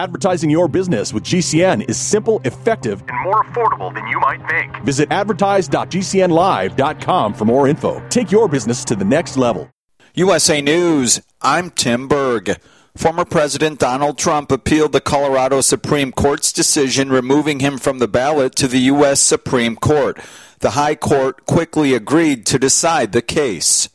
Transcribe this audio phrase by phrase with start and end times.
[0.00, 4.82] Advertising your business with GCN is simple, effective, and more affordable than you might think.
[4.82, 8.02] Visit advertise.gcnlive.com for more info.
[8.08, 9.70] Take your business to the next level.
[10.14, 12.56] USA News, I'm Tim Berg.
[12.96, 18.56] Former President Donald Trump appealed the Colorado Supreme Court's decision removing him from the ballot
[18.56, 19.20] to the U.S.
[19.20, 20.18] Supreme Court.
[20.60, 23.90] The High Court quickly agreed to decide the case.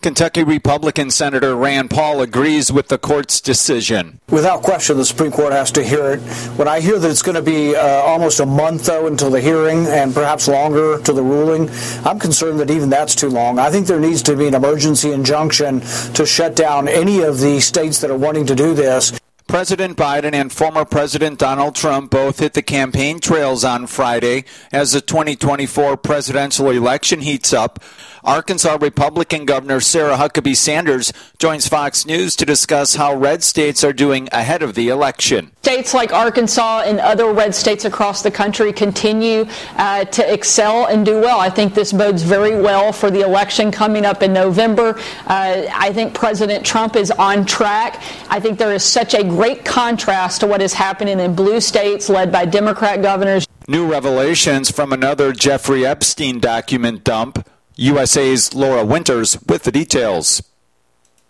[0.00, 4.20] Kentucky Republican Senator Rand Paul agrees with the court's decision.
[4.30, 6.20] Without question, the Supreme Court has to hear it.
[6.56, 9.40] When I hear that it's going to be uh, almost a month, though, until the
[9.40, 11.70] hearing and perhaps longer to the ruling,
[12.04, 13.58] I'm concerned that even that's too long.
[13.58, 15.80] I think there needs to be an emergency injunction
[16.14, 19.18] to shut down any of the states that are wanting to do this.
[19.46, 24.90] President Biden and former President Donald Trump both hit the campaign trails on Friday as
[24.90, 27.78] the 2024 presidential election heats up.
[28.26, 33.92] Arkansas Republican Governor Sarah Huckabee Sanders joins Fox News to discuss how red states are
[33.92, 35.52] doing ahead of the election.
[35.62, 41.06] States like Arkansas and other red states across the country continue uh, to excel and
[41.06, 41.38] do well.
[41.38, 44.98] I think this bodes very well for the election coming up in November.
[45.26, 48.02] Uh, I think President Trump is on track.
[48.28, 52.08] I think there is such a great contrast to what is happening in blue states
[52.08, 53.46] led by Democrat governors.
[53.68, 57.46] New revelations from another Jeffrey Epstein document dump.
[57.76, 60.42] USA's Laura Winters with the details.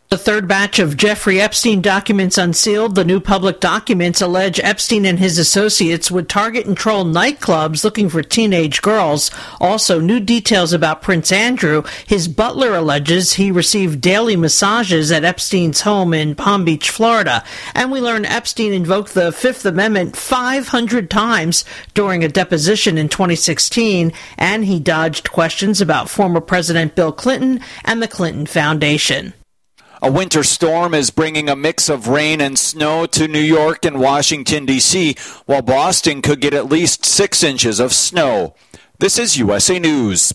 [0.08, 2.94] The third batch of Jeffrey Epstein documents unsealed.
[2.94, 8.08] The new public documents allege Epstein and his associates would target and troll nightclubs looking
[8.08, 9.32] for teenage girls.
[9.60, 11.82] Also, new details about Prince Andrew.
[12.06, 17.42] His butler alleges he received daily massages at Epstein's home in Palm Beach, Florida.
[17.74, 24.12] And we learn Epstein invoked the Fifth Amendment 500 times during a deposition in 2016,
[24.38, 29.34] and he dodged questions about former President Bill Clinton and the Clinton Foundation.
[30.02, 33.98] A winter storm is bringing a mix of rain and snow to New York and
[33.98, 35.16] Washington, D.C.,
[35.46, 38.54] while Boston could get at least six inches of snow.
[38.98, 40.34] This is USA News.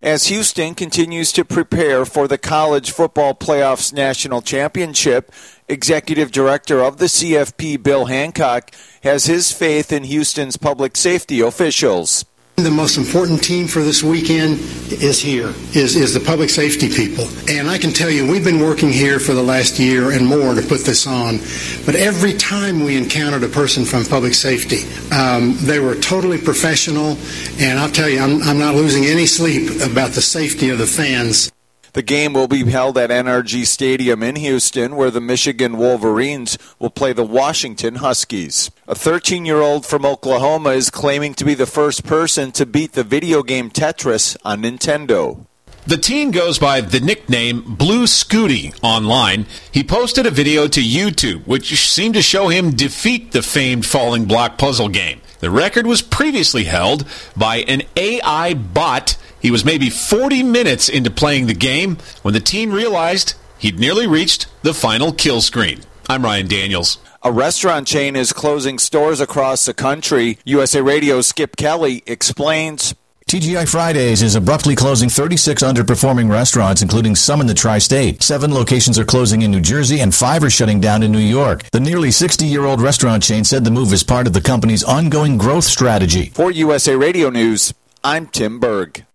[0.00, 5.32] As Houston continues to prepare for the College Football Playoffs National Championship,
[5.66, 8.70] Executive Director of the CFP, Bill Hancock,
[9.02, 12.24] has his faith in Houston's public safety officials.
[12.58, 14.58] The most important team for this weekend
[14.90, 17.28] is here, is, is the public safety people.
[17.48, 20.56] And I can tell you, we've been working here for the last year and more
[20.56, 21.38] to put this on.
[21.86, 24.82] But every time we encountered a person from public safety,
[25.14, 27.16] um, they were totally professional.
[27.60, 30.86] And I'll tell you, I'm, I'm not losing any sleep about the safety of the
[30.86, 31.52] fans.
[31.98, 36.90] The game will be held at NRG Stadium in Houston, where the Michigan Wolverines will
[36.90, 38.70] play the Washington Huskies.
[38.86, 42.92] A 13 year old from Oklahoma is claiming to be the first person to beat
[42.92, 45.44] the video game Tetris on Nintendo.
[45.88, 49.46] The teen goes by the nickname Blue Scuti online.
[49.72, 54.26] He posted a video to YouTube, which seemed to show him defeat the famed falling
[54.26, 55.20] block puzzle game.
[55.40, 57.04] The record was previously held
[57.36, 59.16] by an AI bot
[59.48, 64.06] he was maybe 40 minutes into playing the game when the team realized he'd nearly
[64.06, 65.80] reached the final kill screen.
[66.06, 66.98] I'm Ryan Daniels.
[67.22, 70.36] A restaurant chain is closing stores across the country.
[70.44, 72.94] USA Radio's Skip Kelly explains.
[73.26, 78.22] TGI Fridays is abruptly closing 36 underperforming restaurants, including some in the tri state.
[78.22, 81.62] Seven locations are closing in New Jersey, and five are shutting down in New York.
[81.70, 84.84] The nearly 60 year old restaurant chain said the move is part of the company's
[84.84, 86.32] ongoing growth strategy.
[86.34, 87.72] For USA Radio News,
[88.04, 89.06] I'm Tim Berg.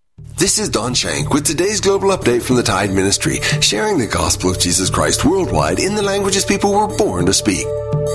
[0.44, 4.51] This is Don Shank with today's global update from the Tide Ministry, sharing the gospel
[4.51, 7.65] of Jesus Christ worldwide in the languages people were born to speak.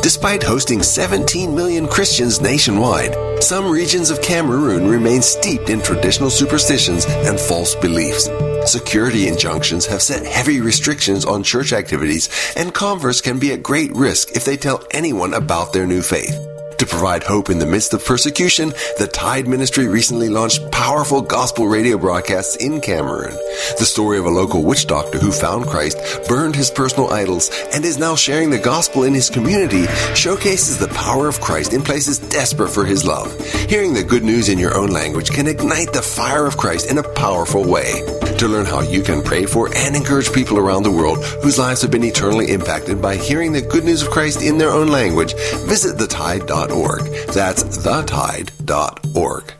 [0.02, 7.06] Despite hosting 17 million Christians nationwide, some regions of Cameroon remain steeped in traditional superstitions
[7.06, 8.28] and false beliefs.
[8.70, 13.92] Security injunctions have set heavy restrictions on church activities, and converts can be at great
[13.96, 16.47] risk if they tell anyone about their new faith.
[16.78, 21.66] To provide hope in the midst of persecution, the Tide Ministry recently launched powerful gospel
[21.66, 23.34] radio broadcasts in Cameroon.
[23.78, 25.98] The story of a local witch doctor who found Christ,
[26.28, 30.86] burned his personal idols, and is now sharing the gospel in his community showcases the
[30.88, 33.28] power of Christ in places desperate for his love.
[33.68, 36.98] Hearing the good news in your own language can ignite the fire of Christ in
[36.98, 38.17] a powerful way.
[38.38, 41.82] To learn how you can pray for and encourage people around the world whose lives
[41.82, 45.34] have been eternally impacted by hearing the good news of Christ in their own language,
[45.66, 47.02] visit thetide.org.
[47.34, 49.57] That's thetide.org.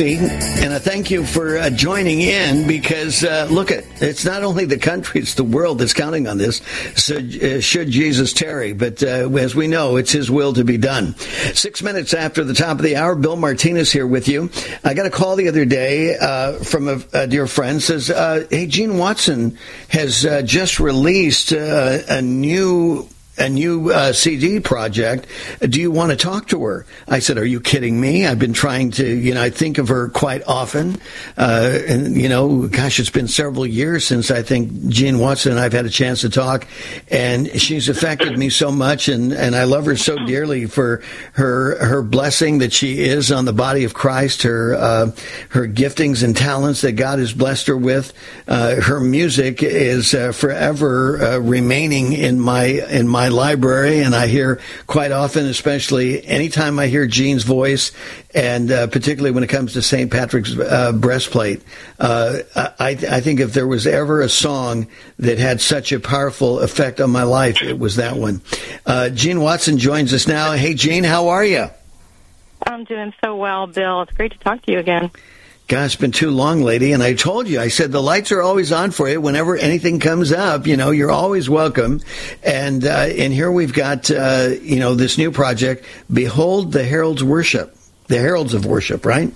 [0.00, 4.64] and I thank you for uh, joining in because uh, look at it's not only
[4.64, 6.62] the country, it's the world that's counting on this.
[6.94, 8.74] So, uh, should Jesus tarry?
[8.74, 11.16] But uh, as we know, it's His will to be done.
[11.16, 14.50] Six minutes after the top of the hour, Bill Martinez here with you.
[14.84, 18.46] I got a call the other day uh, from a, a, dear friend says, uh,
[18.50, 19.58] "Hey, Gene Watson
[19.88, 23.08] has just released a new."
[23.38, 25.26] A new uh, CD project.
[25.60, 26.86] Do you want to talk to her?
[27.06, 28.26] I said, Are you kidding me?
[28.26, 31.00] I've been trying to, you know, I think of her quite often.
[31.36, 35.60] Uh, and, you know, gosh, it's been several years since I think Gene Watson and
[35.60, 36.66] I've had a chance to talk.
[37.08, 39.08] And she's affected me so much.
[39.08, 41.02] And, and I love her so dearly for
[41.32, 45.10] her, her blessing that she is on the body of Christ, her, uh,
[45.50, 48.12] her giftings and talents that God has blessed her with.
[48.46, 54.26] Uh, her music is uh, forever uh, remaining in my, in my library, and I
[54.26, 57.92] hear quite often, especially anytime I hear Gene's voice,
[58.34, 60.10] and uh, particularly when it comes to St.
[60.10, 61.62] Patrick's uh, breastplate.
[61.98, 64.86] Uh, I, I, think if there was ever a song
[65.18, 68.42] that had such a powerful effect on my life, it was that one.
[68.86, 70.52] Uh, Gene Watson joins us now.
[70.52, 71.68] Hey, Gene, how are you?
[72.66, 74.02] I'm doing so well, Bill.
[74.02, 75.10] It's great to talk to you again.
[75.68, 76.92] God, it's been too long, lady.
[76.92, 79.20] And I told you, I said the lights are always on for you.
[79.20, 82.00] Whenever anything comes up, you know, you're always welcome.
[82.42, 85.84] And uh, and here we've got, uh, you know, this new project.
[86.10, 87.76] Behold the heralds worship,
[88.06, 89.30] the heralds of worship, right?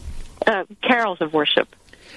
[0.46, 1.69] Uh, carols of worship.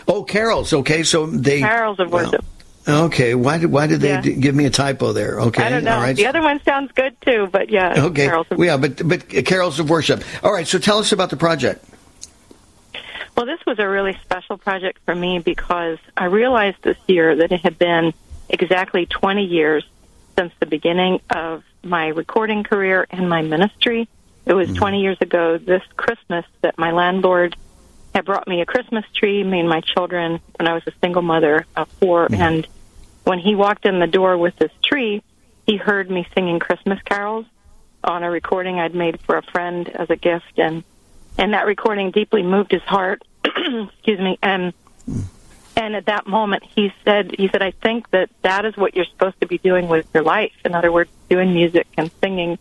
[0.08, 0.72] Oh, carols.
[0.72, 2.46] Okay, so they carols of worship.
[2.88, 4.22] Well, okay, why did why did they yeah.
[4.22, 5.42] d- give me a typo there?
[5.42, 5.96] Okay, I don't know.
[5.96, 6.16] All right.
[6.16, 8.06] The other one sounds good too, but yeah.
[8.06, 10.24] Okay, carols of- yeah, but but carols of worship.
[10.42, 11.84] All right, so tell us about the project.
[13.36, 17.52] Well, this was a really special project for me because I realized this year that
[17.52, 18.14] it had been
[18.48, 19.86] exactly 20 years
[20.38, 24.08] since the beginning of my recording career and my ministry.
[24.46, 24.78] It was mm-hmm.
[24.78, 27.56] 20 years ago this Christmas that my landlord
[28.14, 31.22] had brought me a Christmas tree, me and my children, when I was a single
[31.22, 32.42] mother of 4 mm-hmm.
[32.42, 32.68] And
[33.26, 35.22] when he walked in the door with this tree,
[35.66, 37.46] he heard me singing Christmas carols
[38.04, 40.58] on a recording I'd made for a friend as a gift.
[40.58, 40.84] And
[41.38, 43.24] and that recording deeply moved his heart.
[43.46, 44.74] excuse me, and
[45.78, 49.06] and at that moment he said he said I think that that is what you're
[49.06, 50.54] supposed to be doing with your life.
[50.64, 52.58] In other words, doing music and singing.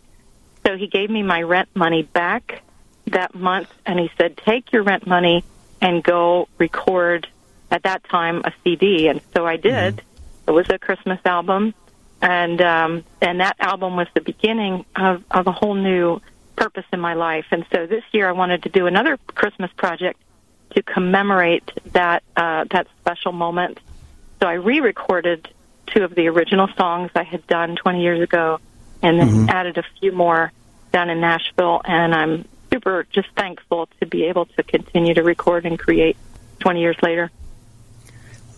[0.67, 2.63] So he gave me my rent money back
[3.07, 5.45] that month, and he said, take your rent money
[5.81, 7.27] and go record
[7.71, 9.09] at that time a CD.
[9.09, 9.97] And so I did.
[9.97, 10.49] Mm-hmm.
[10.49, 11.75] It was a Christmas album,
[12.21, 16.21] and um, and that album was the beginning of, of a whole new
[16.65, 17.45] purpose in my life.
[17.51, 20.19] And so this year I wanted to do another Christmas project
[20.71, 23.79] to commemorate that uh, that special moment.
[24.41, 25.47] So I re-recorded
[25.89, 28.61] two of the original songs I had done 20 years ago,
[29.03, 29.49] and then mm-hmm.
[29.51, 30.53] added a few more
[30.91, 31.83] down in Nashville.
[31.85, 36.17] And I'm super just thankful to be able to continue to record and create
[36.61, 37.31] 20 years later.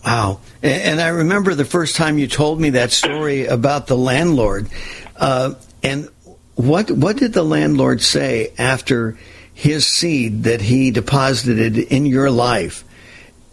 [0.05, 0.39] Wow.
[0.63, 4.69] And I remember the first time you told me that story about the landlord.
[5.17, 6.09] Uh, and
[6.57, 9.17] what what did the landlord say after
[9.53, 12.83] his seed that he deposited in your life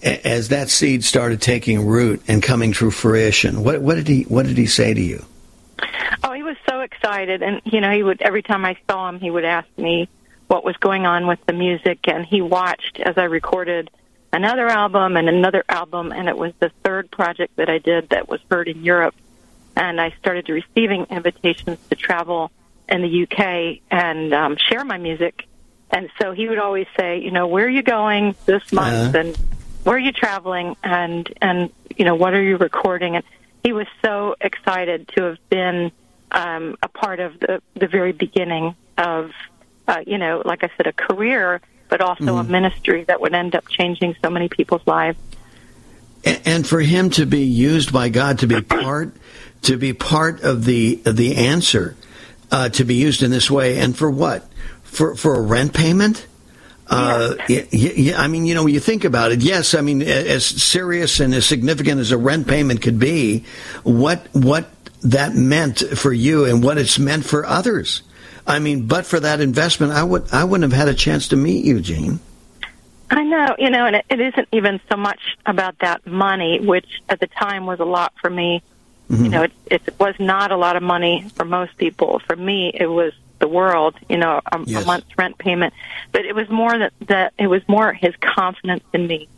[0.02, 3.62] as that seed started taking root and coming to fruition?
[3.62, 5.24] What, what did he What did he say to you?
[6.22, 9.20] Oh, he was so excited, and you know, he would every time I saw him,
[9.20, 10.08] he would ask me
[10.46, 13.90] what was going on with the music, and he watched as I recorded
[14.32, 18.28] another album and another album, and it was the third project that I did that
[18.28, 19.14] was heard in Europe,
[19.76, 22.50] and I started receiving invitations to travel
[22.88, 25.46] in the UK and um, share my music.
[25.90, 29.18] And so he would always say, you know, where are you going this month, Uh-huh.
[29.18, 29.36] and
[29.84, 33.16] where are you traveling, and and you know, what are you recording?
[33.16, 33.24] And
[33.62, 35.92] he was so excited to have been
[36.32, 39.30] um, a part of the the very beginning of,
[39.86, 42.48] uh, you know, like I said, a career, but also a Mhm.
[42.48, 45.18] ministry that would end up changing so many people's lives.
[46.24, 49.14] A- and for him to be used by God to be part
[49.62, 51.94] to be part of the of the answer
[52.54, 54.46] uh, to be used in this way and for what
[54.84, 56.24] for for a rent payment
[56.86, 59.40] uh, y- y- y- I mean, you know, when you think about it.
[59.40, 63.44] Yes, I mean, as serious and as significant as a rent payment could be,
[63.84, 64.68] what what
[65.02, 68.02] that meant for you and what it's meant for others.
[68.46, 71.36] I mean, but for that investment, I would I wouldn't have had a chance to
[71.36, 72.20] meet you, Gene.
[73.10, 77.00] I know, you know, and it, it isn't even so much about that money, which
[77.08, 78.62] at the time was a lot for me.
[79.10, 79.24] Mm-hmm.
[79.24, 82.20] You know, it, it was not a lot of money for most people.
[82.26, 84.82] For me, it was the world, you know, a, Yes.
[84.82, 85.74] a month's rent payment.
[86.12, 89.28] But it was more that, that it was more his confidence in me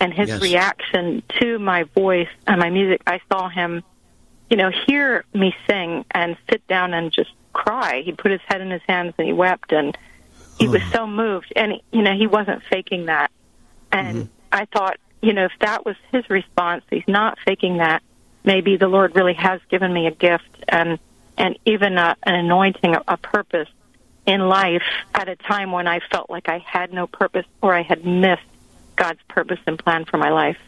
[0.00, 0.42] and his Yes.
[0.42, 3.02] reaction to my voice and my music.
[3.06, 3.82] I saw him,
[4.48, 8.02] you know, hear me sing and sit down and just cry.
[8.02, 9.96] He put his head in his hands and he wept and
[10.60, 10.90] he was oh.
[10.92, 13.30] so moved and you know he wasn't faking that
[13.90, 14.32] and mm-hmm.
[14.52, 18.02] i thought you know if that was his response he's not faking that
[18.44, 20.98] maybe the lord really has given me a gift and
[21.38, 23.68] and even a, an anointing a, a purpose
[24.26, 24.82] in life
[25.14, 28.42] at a time when i felt like i had no purpose or i had missed
[28.96, 30.58] god's purpose and plan for my life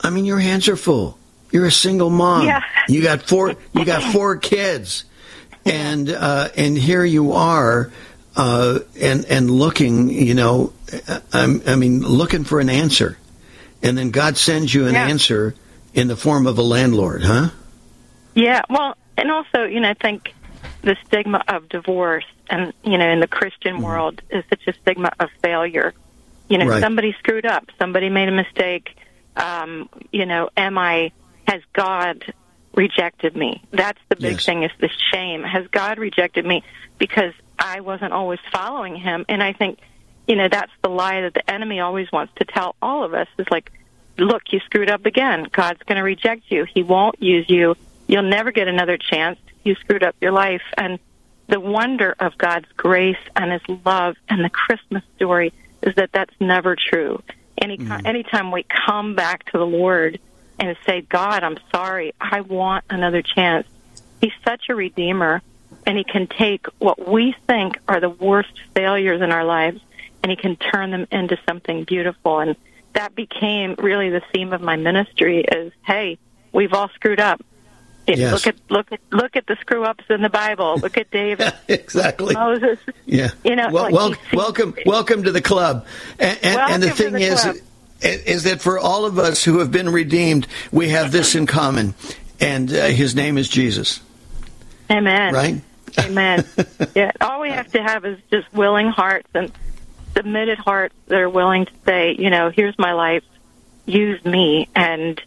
[0.00, 1.16] I mean, your hands are full.
[1.52, 2.46] You're a single mom.
[2.46, 2.62] Yeah.
[2.88, 3.54] You got four.
[3.72, 5.04] You got four kids,
[5.64, 7.90] and uh, and here you are,
[8.36, 10.10] uh, and and looking.
[10.10, 10.72] You know,
[11.32, 13.16] I, I mean, looking for an answer,
[13.82, 15.06] and then God sends you an Yeah.
[15.06, 15.54] answer
[15.94, 17.48] in the form of a landlord, huh?
[18.34, 20.34] Yeah, well, and also, you know, I think
[20.82, 25.12] the stigma of divorce and, you know, in the Christian world is such a stigma
[25.18, 25.94] of failure.
[26.48, 26.82] You know, Right.
[26.82, 28.94] somebody screwed up, somebody made a mistake.
[29.36, 31.12] Um, you know, am I,
[31.48, 32.24] has God
[32.74, 33.62] rejected me?
[33.70, 34.44] That's the big Yes.
[34.44, 35.42] thing is the shame.
[35.44, 36.62] Has God rejected me
[36.98, 39.24] because I wasn't always following him?
[39.28, 39.78] And I think,
[40.26, 43.28] you know, that's the lie that the enemy always wants to tell all of us
[43.38, 43.70] is like,
[44.18, 45.48] look, you screwed up again.
[45.50, 46.64] God's going to reject you.
[46.72, 47.76] He won't use you.
[48.06, 49.38] You'll never get another chance.
[49.64, 50.62] You screwed up your life.
[50.76, 50.98] And
[51.48, 55.52] the wonder of God's grace and His love and the Christmas story
[55.82, 57.22] is that that's never true.
[57.58, 58.06] Any mm-hmm.
[58.06, 60.18] anytime we come back to the Lord
[60.58, 62.14] and say, God, I'm sorry.
[62.20, 63.66] I want another chance.
[64.20, 65.42] He's such a redeemer,
[65.86, 69.80] and He can take what we think are the worst failures in our lives,
[70.22, 72.40] and He can turn them into something beautiful.
[72.40, 72.56] And
[72.94, 76.18] that became really the theme of my ministry: is Hey,
[76.52, 77.42] we've all screwed up.
[78.06, 78.32] Yes.
[78.32, 80.76] Look at look at look at the screw ups in the Bible.
[80.76, 82.34] Look at David, exactly.
[82.34, 82.78] Moses.
[83.06, 83.30] Yeah.
[83.44, 85.86] You know, well, like wel- he sees- welcome, welcome to the club.
[86.18, 87.56] And, and, and the thing the is, club.
[88.02, 91.94] is that for all of us who have been redeemed, we have this in common,
[92.40, 94.00] and uh, His name is Jesus.
[94.90, 95.32] Amen.
[95.32, 95.62] Right?
[95.98, 96.44] Amen.
[96.94, 97.10] yeah.
[97.22, 99.50] All we have to have is just willing hearts and
[100.14, 103.24] submitted hearts that are willing to say, you know, here's my life,
[103.86, 104.68] use me.
[104.74, 105.20] And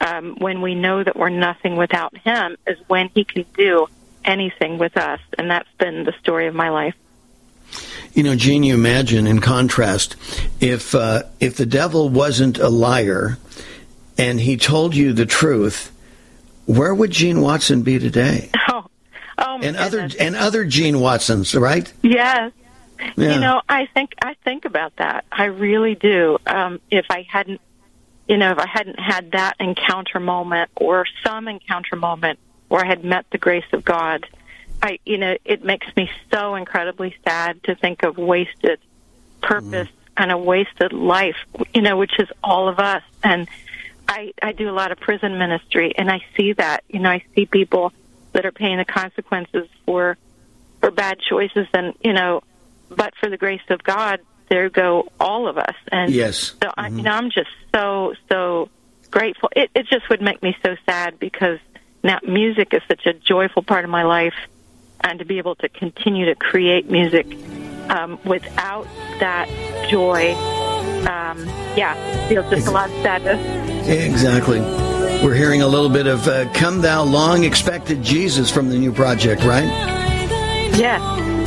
[0.00, 3.86] um, when we know that we're nothing without Him, is when He can do
[4.24, 5.20] anything with us.
[5.38, 6.94] And that's been the story of my life.
[8.12, 10.16] You know, Gene, you imagine in contrast,
[10.60, 13.38] if uh, if the devil wasn't a liar
[14.18, 15.90] and he told you the truth,
[16.66, 18.50] where would Gene Watson be today?
[18.68, 18.86] Oh,
[19.38, 21.90] oh my And other and other Gene Watsons, right?
[22.02, 22.52] Yes.
[23.16, 23.34] Yeah.
[23.34, 25.24] You know, I think I think about that.
[25.30, 26.38] I really do.
[26.46, 27.60] Um, if I hadn't,
[28.28, 32.86] you know, if I hadn't had that encounter moment or some encounter moment where I
[32.86, 34.26] had met the grace of God,
[34.82, 38.80] I, you know, it makes me so incredibly sad to think of wasted
[39.42, 41.36] purpose and a wasted life.
[41.74, 43.02] You know, which is all of us.
[43.22, 43.48] And
[44.08, 46.84] I, I do a lot of prison ministry, and I see that.
[46.88, 47.92] You know, I see people
[48.32, 50.16] that are paying the consequences for
[50.80, 52.42] for bad choices, and you know,
[52.96, 55.74] but for the grace of God, there go all of us.
[55.90, 56.54] And Yes.
[56.62, 58.68] so I, you know, I'm just so so
[59.10, 59.48] grateful.
[59.56, 61.58] It it just would make me so sad because
[62.02, 64.34] now music is such a joyful part of my life,
[65.00, 67.26] and to be able to continue to create music
[67.88, 68.86] um, without
[69.20, 69.48] that
[69.90, 70.34] joy,
[71.08, 71.38] um,
[71.76, 71.94] yeah,
[72.28, 73.88] feels just a lot of sadness.
[73.88, 74.60] Exactly.
[75.24, 78.92] We're hearing a little bit of uh, Come Thou Long Expected Jesus from the new
[78.92, 79.64] project, right?
[80.76, 81.00] Yes.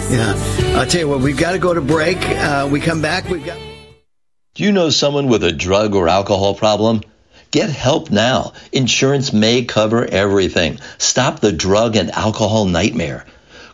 [0.09, 0.33] Yeah.
[0.75, 2.17] I'll tell you what, we've got to go to break.
[2.17, 3.57] Uh, we come back, we've got.
[4.53, 7.01] Do you know someone with a drug or alcohol problem?
[7.49, 8.53] Get help now.
[8.71, 10.79] Insurance may cover everything.
[10.99, 13.25] Stop the drug and alcohol nightmare.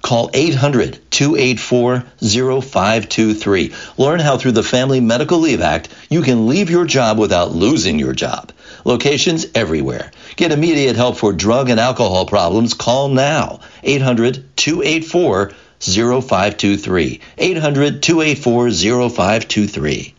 [0.02, 3.74] Call 800 284 0523.
[3.98, 8.00] Learn how through the Family Medical Leave Act you can leave your job without losing
[8.00, 8.52] your job.
[8.86, 10.12] Locations everywhere.
[10.38, 12.74] Get immediate help for drug and alcohol problems.
[12.74, 13.60] Call now.
[13.84, 17.20] 800 284 0523.
[17.38, 18.70] 800 284
[19.10, 20.16] 0523.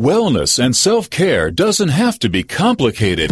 [0.00, 3.30] Wellness and self care doesn't have to be complicated.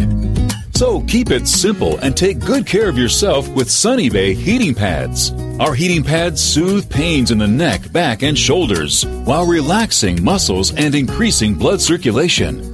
[0.75, 5.31] So keep it simple and take good care of yourself with Sunny Bay heating pads.
[5.61, 10.95] Our heating pads soothe pains in the neck, back, and shoulders while relaxing muscles and
[10.95, 12.74] increasing blood circulation.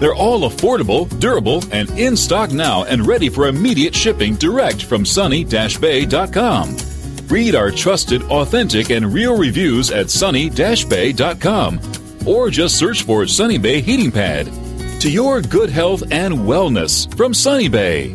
[0.00, 5.04] They're all affordable, durable, and in stock now and ready for immediate shipping direct from
[5.04, 6.76] sunny-bay.com.
[7.28, 11.80] Read our trusted, authentic, and real reviews at sunny-bay.com
[12.26, 14.46] or just search for Sunny Bay Heating Pad.
[15.00, 18.14] To your good health and wellness from Sunny Bay.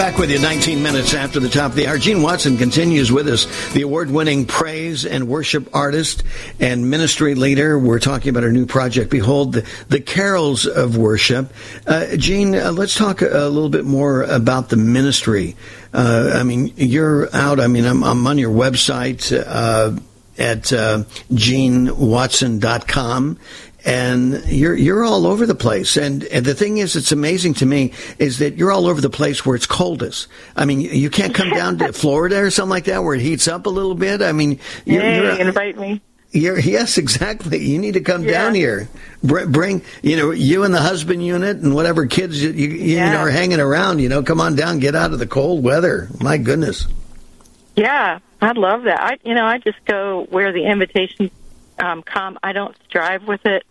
[0.00, 1.98] Back with you 19 minutes after the top of the hour.
[1.98, 6.22] Gene Watson continues with us, the award winning praise and worship artist
[6.58, 7.78] and ministry leader.
[7.78, 11.52] We're talking about our new project, Behold, the, the Carols of Worship.
[11.86, 15.54] Uh, Gene, uh, let's talk a, a, little bit more about the ministry.
[15.92, 20.00] Uh, I mean, you're out, I mean, I'm, I'm on your website uh,
[20.38, 23.38] at uh, genewatson.com
[23.84, 25.96] and you're you're all over the place.
[25.96, 29.10] And, and the thing is, it's amazing to me is that you're all over the
[29.10, 30.28] place where it's coldest.
[30.56, 33.48] I mean, you can't come down to Florida or something like that where it heats
[33.48, 34.22] up a little bit.
[34.22, 36.00] I mean, you're, hey, you're, invite me.
[36.32, 37.58] You're, yes, exactly.
[37.58, 38.30] You need to come yeah.
[38.30, 38.88] down here.
[39.22, 43.12] Bring, you know, you and the husband unit and whatever kids you, you, yeah.
[43.12, 43.98] know, are hanging around.
[43.98, 46.08] You know, come on down, get out of the cold weather.
[46.20, 46.86] My goodness.
[47.74, 49.00] Yeah, I'd love that.
[49.00, 51.30] I, you know, I just go where the invitations
[51.80, 52.38] um, come.
[52.42, 53.64] I don't strive with it,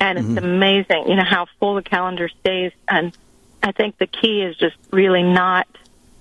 [0.00, 0.38] and it's mm-hmm.
[0.38, 1.08] amazing.
[1.08, 3.16] You know how full the calendar stays, and
[3.62, 5.66] I think the key is just really not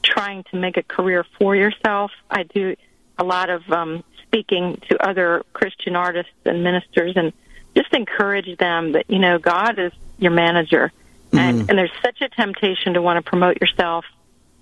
[0.04, 2.12] trying to make a career for yourself.
[2.30, 2.76] I do
[3.18, 7.34] a lot of um, speaking to other Christian artists and ministers and
[7.76, 10.92] just encourage them that, you know, God is your manager.
[11.28, 11.38] Mm-hmm.
[11.38, 14.06] And, and there's such a temptation to want to promote yourself,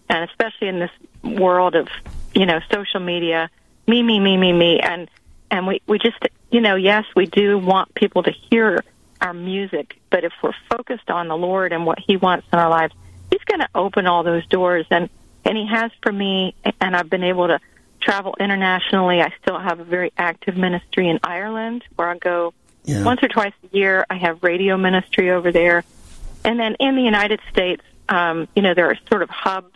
[0.10, 0.92] and especially in this
[1.24, 1.88] world of,
[2.34, 3.50] you know, social media,
[3.88, 4.80] me, me, me, me, me.
[4.80, 5.10] And,
[5.52, 6.18] and we, we just,
[6.52, 8.84] you know, yes, we do want people to hear
[9.24, 12.70] our music, but if we're focused on the Lord and what He wants in our
[12.70, 12.94] lives,
[13.32, 14.86] He's going to open all those doors.
[14.92, 15.10] And,
[15.46, 17.60] and He has for me, and I've been able to
[18.02, 19.22] travel internationally.
[19.22, 23.04] I still have a very active ministry in Ireland where I go yeah.
[23.04, 24.06] once or twice a year.
[24.10, 25.84] I have radio ministry over there.
[26.44, 29.74] And then in the United States, um, you know, there are sort of hubs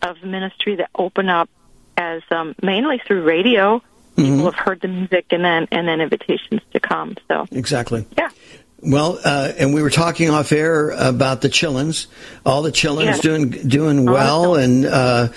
[0.00, 1.50] of ministry that open up
[1.96, 3.82] as um, mainly through radio.
[4.16, 4.22] Mm-hmm.
[4.22, 7.16] People have heard the music and then and then invitations to come.
[7.28, 8.30] So exactly, yeah.
[8.86, 12.06] Well, uh, and we were talking off air about the Chillins.
[12.44, 13.18] All the Chillins yeah.
[13.18, 15.28] doing doing well, and uh,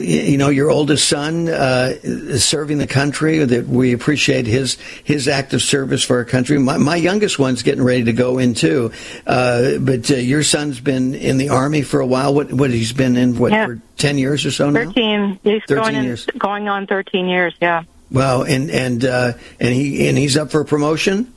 [0.00, 3.38] you know your oldest son uh, is serving the country.
[3.44, 6.58] That we appreciate his his active service for our country.
[6.58, 8.90] My, my youngest one's getting ready to go in too,
[9.28, 12.34] uh, but uh, your son's been in the army for a while.
[12.34, 13.66] What what he's been in what yeah.
[13.66, 14.86] for ten years or so now?
[14.86, 15.38] Thirteen.
[15.44, 16.26] He's 13 going, years.
[16.26, 17.54] In, going on thirteen years.
[17.62, 17.84] Yeah.
[18.10, 21.32] Wow, and and uh, and he and he's up for promotion.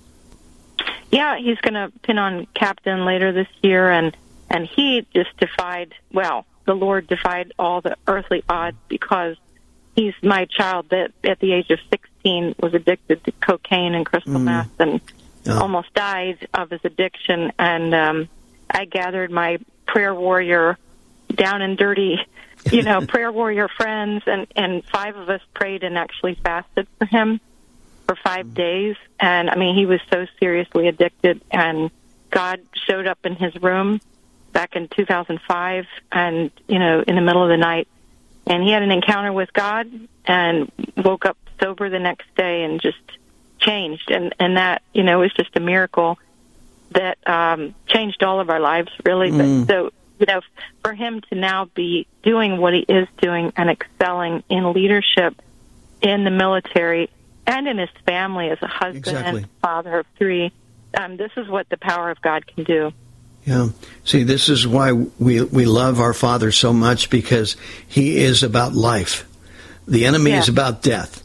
[1.12, 4.16] Yeah, he's going to pin on captain later this year, and
[4.50, 5.94] and he just defied.
[6.12, 9.36] Well, the Lord defied all the earthly odds because
[9.96, 14.34] he's my child that at the age of 16 was addicted to cocaine and crystal
[14.34, 14.44] mm.
[14.44, 15.02] meth and
[15.48, 17.52] almost died of his addiction.
[17.58, 18.30] And um,
[18.70, 20.78] I gathered my prayer warrior
[21.34, 22.20] down and dirty,
[22.72, 27.06] you know, prayer warrior friends, and and five of us prayed and actually fasted for
[27.06, 27.42] him
[28.12, 28.98] for five days.
[29.20, 31.90] And I mean, he was so seriously addicted, and
[32.30, 34.02] God showed up in his room
[34.52, 37.88] back in 2005, and you know, in the middle of the night,
[38.46, 39.90] and he had an encounter with God,
[40.26, 42.98] and woke up sober the next day, and just
[43.60, 46.20] changed, and and that you know was just a miracle
[46.92, 49.32] that um, changed all of our lives, really.
[49.32, 49.66] Mm.
[49.68, 50.42] But so you know,
[50.84, 55.42] for him to now be doing what he is doing and excelling in leadership
[56.02, 57.10] in the military
[57.48, 59.42] and in his family as a husband exactly.
[59.42, 60.52] and father of three.
[61.00, 62.92] Um, this is what the power of God can do.
[63.46, 63.70] Yeah.
[64.06, 67.56] See, this is why we we love our Father so much because
[67.88, 69.28] He is about life.
[69.88, 70.40] The enemy yeah.
[70.40, 71.24] is about death.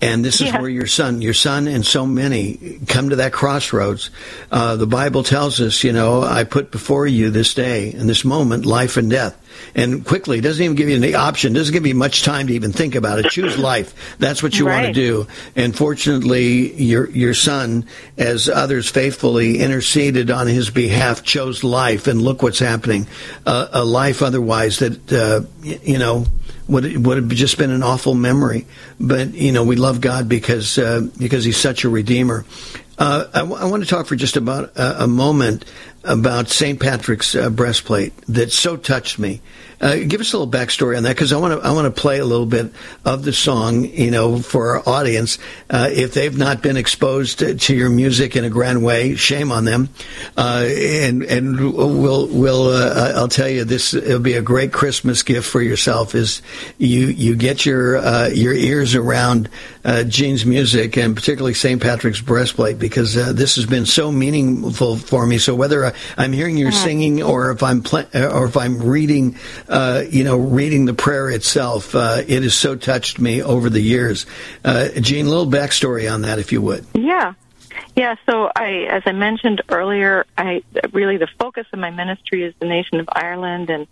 [0.00, 0.60] And this is yeah.
[0.60, 4.10] where your son, your son, and so many come to that crossroads.
[4.50, 8.24] Uh, the Bible tells us, you know, I put before you this day and this
[8.24, 9.36] moment life and death.
[9.74, 12.70] And quickly, doesn't even give you the option, doesn't give you much time to even
[12.70, 13.30] think about it.
[13.30, 14.16] Choose life.
[14.18, 14.84] That's what you right.
[14.84, 15.26] want to do.
[15.56, 17.84] And fortunately, your your son,
[18.16, 22.06] as others faithfully interceded on his behalf, chose life.
[22.06, 23.08] And look what's happening.
[23.44, 26.26] Uh, a life otherwise that, uh, you know,
[26.68, 28.66] would would have just been an awful memory.
[29.00, 32.44] But you know, we love God because uh, because He's such a redeemer.
[32.98, 35.64] Uh, I, w- I want to talk for just about a, a moment
[36.02, 36.80] about St.
[36.80, 39.40] Patrick's uh, breastplate that so touched me.
[39.80, 42.00] Uh, give us a little backstory on that because I want to I want to
[42.00, 42.72] play a little bit
[43.04, 45.38] of the song, you know, for our audience.
[45.70, 49.52] Uh, if they've not been exposed to, to, your music in a grand way, shame
[49.52, 49.88] on them.
[50.36, 55.22] Uh, and and we'll we'll uh, I'll tell you this it'll be a great Christmas
[55.22, 56.14] gift for yourself.
[56.14, 56.42] Is
[56.78, 59.48] you you get your uh, your ears around
[59.84, 61.80] uh, Gene's music and particularly St.
[61.80, 65.38] Patrick's breastplate because this has been so meaningful for me.
[65.38, 66.84] So whether I'm hearing your uh-huh.
[66.84, 69.36] singing or if I'm pl- or if I'm reading
[69.68, 73.80] uh, you know, reading the prayer itself, uh, it has so touched me over the
[73.80, 74.26] years.
[74.64, 76.86] Uh, Gene, a little backstory on that, if you would.
[76.94, 77.34] Yeah.
[77.94, 82.54] Yeah, so I, as I mentioned earlier, I really the focus of my ministry is
[82.60, 83.86] the nation of Ireland, and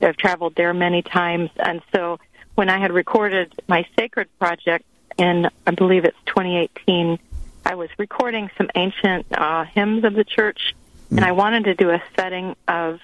[0.00, 1.50] I've traveled there many times.
[1.56, 2.18] And so,
[2.54, 4.84] when I had recorded my sacred project
[5.18, 7.18] in, I believe it's 2018,
[7.64, 10.74] I was recording some ancient uh, hymns of the church,
[11.10, 13.00] and I wanted to do a setting of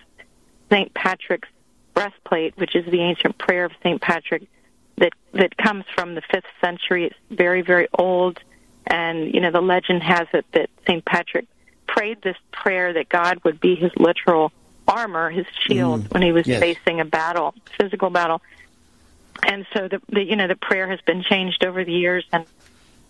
[0.70, 0.92] St.
[0.94, 1.48] Patrick's
[1.96, 4.00] breastplate, which is the ancient prayer of St.
[4.00, 4.42] Patrick
[4.98, 7.04] that that comes from the 5th century.
[7.06, 8.38] It's very very old
[8.86, 11.02] and you know the legend has it that St.
[11.04, 11.46] Patrick
[11.88, 14.52] prayed this prayer that God would be his literal
[14.86, 16.12] armor, his shield, Mm.
[16.12, 16.60] when he was Yes.
[16.60, 18.40] facing a battle, physical battle.
[19.42, 22.44] And so the, the you know the prayer has been changed over the years, and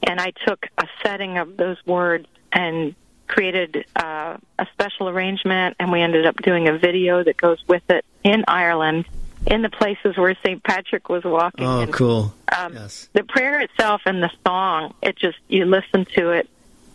[0.04, 2.94] and I took a setting of those words and
[3.26, 7.88] created uh, a special arrangement, and we ended up doing a video that goes with
[7.90, 9.04] it in Ireland,
[9.46, 10.62] in the places where St.
[10.62, 11.64] Patrick was walking.
[11.66, 12.34] Oh, And, cool.
[12.56, 13.08] um, Yes.
[13.12, 16.48] The prayer itself and the song, it just you listen to it,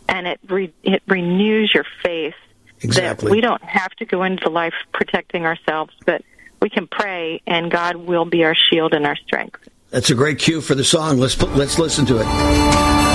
[0.08, 2.34] and it re- it renews your faith.
[2.80, 3.28] Exactly.
[3.28, 6.22] That we don't have to go into life protecting ourselves, but
[6.60, 9.68] we can pray, and God will be our shield and our strength.
[9.90, 11.18] That's a great cue for the song.
[11.18, 13.11] Let's let's listen to it.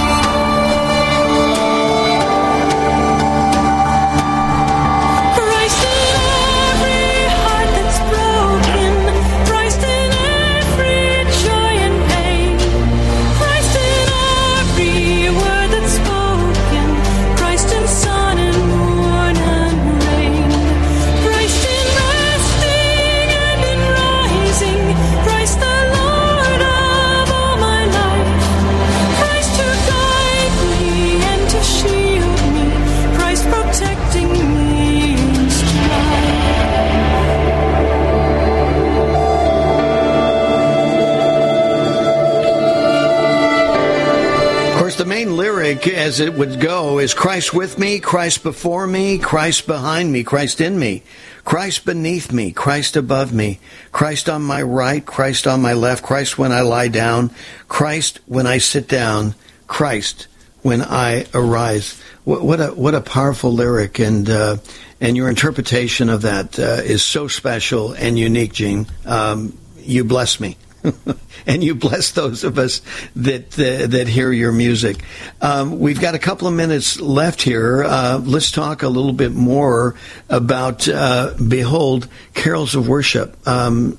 [45.95, 50.61] As it would go, is Christ with me, Christ before me, Christ behind me, Christ
[50.61, 51.03] in me,
[51.45, 53.59] Christ beneath me, Christ above me,
[53.91, 57.31] Christ on my right, Christ on my left, Christ when I lie down,
[57.67, 59.35] Christ when I sit down,
[59.67, 60.27] Christ
[60.61, 62.01] when I arise.
[62.23, 64.57] What, what a what a powerful lyric, and uh,
[64.99, 68.87] and your interpretation of that uh, is so special and unique, Gene.
[69.05, 70.57] Um, you bless me.
[71.47, 72.81] and you bless those of us
[73.15, 75.03] that uh, that hear your music.
[75.41, 77.83] Um, we've got a couple of minutes left here.
[77.83, 79.95] Uh, let's talk a little bit more
[80.29, 83.97] about uh, "Behold, Carols of Worship." Um,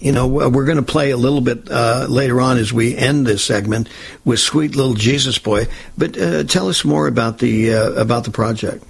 [0.00, 3.26] you know, we're going to play a little bit uh, later on as we end
[3.26, 3.88] this segment
[4.24, 8.30] with "Sweet Little Jesus Boy." But uh, tell us more about the uh, about the
[8.30, 8.84] project.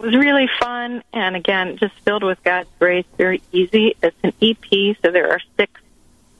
[0.00, 3.04] It was really fun, and again, just filled with God's grace.
[3.18, 3.96] Very easy.
[4.02, 5.78] It's an EP, so there are six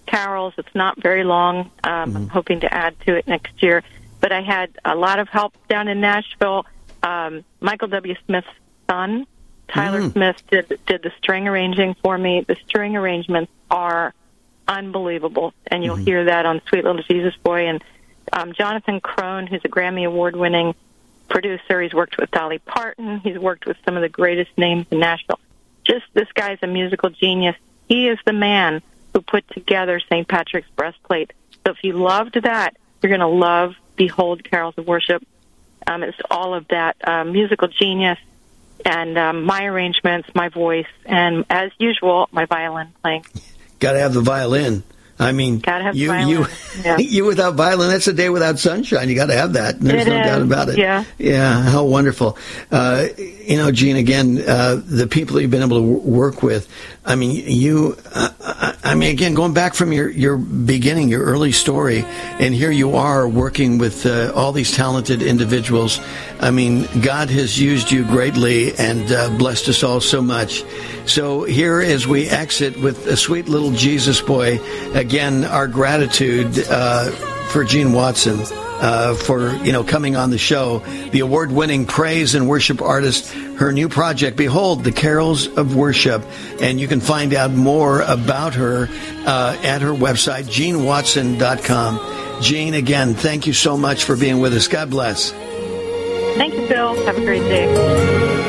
[0.06, 0.54] carols.
[0.56, 1.70] It's not very long.
[1.84, 3.82] Um, I'm hoping to add to it next year.
[4.18, 6.64] But I had a lot of help down in Nashville.
[7.02, 8.14] Um, Michael W.
[8.24, 8.48] Smith's
[8.88, 9.26] son,
[9.68, 10.12] Tyler Mm.
[10.12, 12.40] Smith, did did the string arranging for me.
[12.40, 14.14] The string arrangements are
[14.68, 17.84] unbelievable, and you'll hear that on "Sweet Little Jesus Boy." And
[18.32, 20.74] um, Jonathan Crone, who's a Grammy Award winning
[21.30, 21.80] producer.
[21.80, 23.20] He's worked with Dolly Parton.
[23.20, 25.40] He's worked with some of the greatest names in Nashville.
[25.84, 27.56] Just this guy's a musical genius.
[27.88, 28.82] He is the man
[29.14, 30.28] who put together St.
[30.28, 31.32] Patrick's breastplate.
[31.66, 35.26] So if you loved that, you're going to love Behold Carols of Worship.
[35.86, 38.18] Um, it's all of that um, musical genius
[38.84, 43.24] and um, my arrangements, my voice, and as usual, my violin playing.
[43.78, 44.82] Got to have the violin.
[45.20, 46.28] I mean, Gotta have you violin.
[46.28, 46.46] you
[46.84, 46.96] Yeah.
[46.98, 49.08] you without violin, that's a day without sunshine.
[49.08, 49.78] You got to have that.
[49.78, 50.78] There's It no is, doubt about it.
[50.78, 51.04] yeah.
[51.18, 51.62] yeah.
[51.62, 52.38] How wonderful.
[52.70, 53.96] Uh, you know, Gene.
[53.96, 56.68] Again, uh, the people that you've been able to w- work with.
[57.04, 57.96] I mean, you.
[58.14, 62.04] Uh, I I mean, again, going back from your your beginning, your early story,
[62.40, 66.00] and here you are working with uh, all these talented individuals.
[66.40, 70.64] I mean, God has used you greatly and uh, blessed us all so much.
[71.06, 74.58] So here, as we exit with a sweet little Jesus boy,
[74.94, 77.10] again, our gratitude uh,
[77.50, 78.40] for Gene Watson.
[78.82, 80.78] Uh, for you know coming on the show,
[81.10, 86.24] the award-winning praise and worship artist, her new project, behold, the carols of worship,
[86.62, 88.88] and you can find out more about her
[89.26, 92.42] uh, at her website, GeneWatson.com.
[92.42, 94.66] Gene, again, thank you so much for being with us.
[94.66, 95.30] God bless.
[95.30, 96.94] Thank you, Bill.
[97.04, 98.39] Have a great day.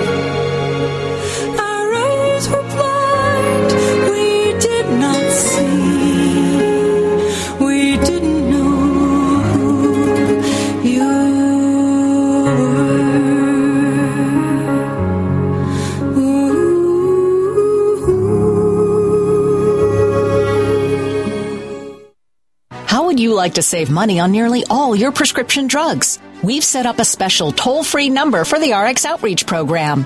[23.21, 26.19] You like to save money on nearly all your prescription drugs?
[26.43, 30.05] We've set up a special toll free number for the RX Outreach Program.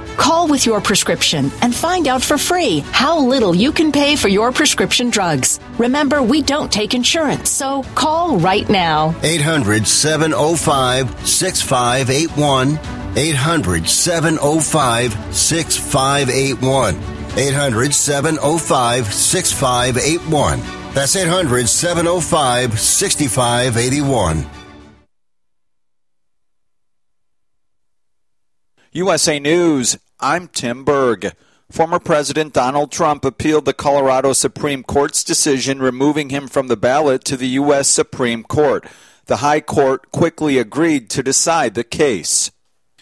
[0.17, 4.27] Call with your prescription and find out for free how little you can pay for
[4.27, 5.59] your prescription drugs.
[5.77, 9.15] Remember, we don't take insurance, so call right now.
[9.23, 12.79] 800 705 6581.
[13.17, 16.95] 800 705 6581.
[17.37, 20.59] 800 705 6581.
[20.93, 24.60] That's 800 705 6581.
[28.93, 31.31] USA News, I'm Tim Berg.
[31.71, 37.23] Former President Donald Trump appealed the Colorado Supreme Court's decision removing him from the ballot
[37.23, 37.87] to the U.S.
[37.87, 38.85] Supreme Court.
[39.27, 42.51] The High Court quickly agreed to decide the case.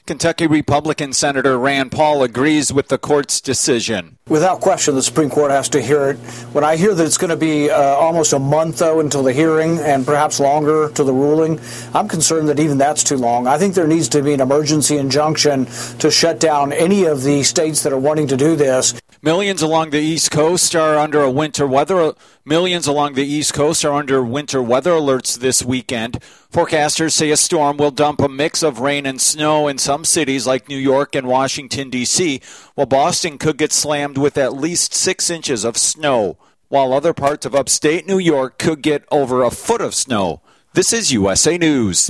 [0.10, 4.17] Kentucky Republican Senator Rand Paul agrees with the court's decision.
[4.28, 6.17] Without question, the Supreme Court has to hear it.
[6.52, 9.34] When I hear that it's going to be uh, almost a month, though, until the
[9.34, 11.60] hearing and perhaps longer to the ruling,
[11.93, 13.45] I'm concerned that even that's too long.
[13.45, 15.67] I think there needs to be an emergency injunction
[16.00, 19.00] to shut down any of the states that are wanting to do this.
[19.21, 21.99] Millions along the East Coast are under a winter weather.
[21.99, 22.13] Uh,
[22.45, 26.21] millions along the East Coast are under winter weather alerts this weekend.
[26.49, 30.47] Forecasters say a storm will dump a mix of rain and snow in some cities
[30.47, 32.39] like New York and Washington, D.C.,
[32.75, 36.38] while Boston could get slammed with at least six inches of snow,
[36.69, 40.41] while other parts of upstate New York could get over a foot of snow.
[40.71, 42.10] This is USA News.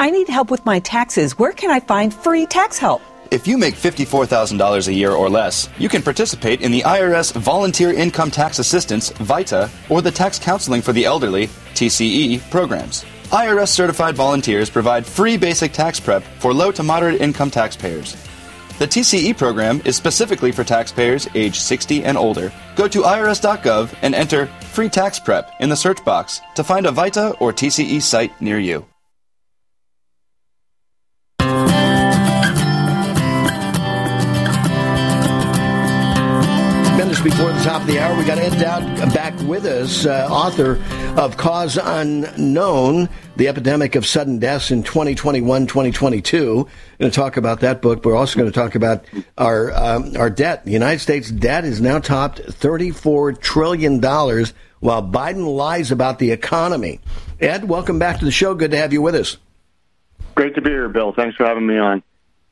[0.00, 1.38] I need help with my taxes.
[1.38, 3.02] Where can I find free tax help?
[3.30, 7.92] If you make $54,000 a year or less, you can participate in the IRS Volunteer
[7.92, 13.04] Income Tax Assistance, VITA, or the Tax Counseling for the Elderly, TCE, programs.
[13.24, 18.16] IRS certified volunteers provide free basic tax prep for low to moderate income taxpayers.
[18.78, 22.50] The TCE program is specifically for taxpayers age 60 and older.
[22.74, 26.90] Go to irs.gov and enter free tax prep in the search box to find a
[26.90, 28.86] VITA or TCE site near you.
[37.20, 40.26] Minutes before the top of the hour, we got Ed Dowd back with us, uh,
[40.30, 40.82] author
[41.18, 46.54] of Cause Unknown, The Epidemic of Sudden Deaths in 2021 2022.
[46.54, 46.64] We're
[46.98, 48.02] going to talk about that book.
[48.02, 49.04] but We're also going to talk about
[49.36, 50.64] our, um, our debt.
[50.64, 57.00] The United States debt is now topped $34 trillion while Biden lies about the economy.
[57.38, 58.54] Ed, welcome back to the show.
[58.54, 59.36] Good to have you with us.
[60.34, 61.12] Great to be here, Bill.
[61.12, 62.02] Thanks for having me on.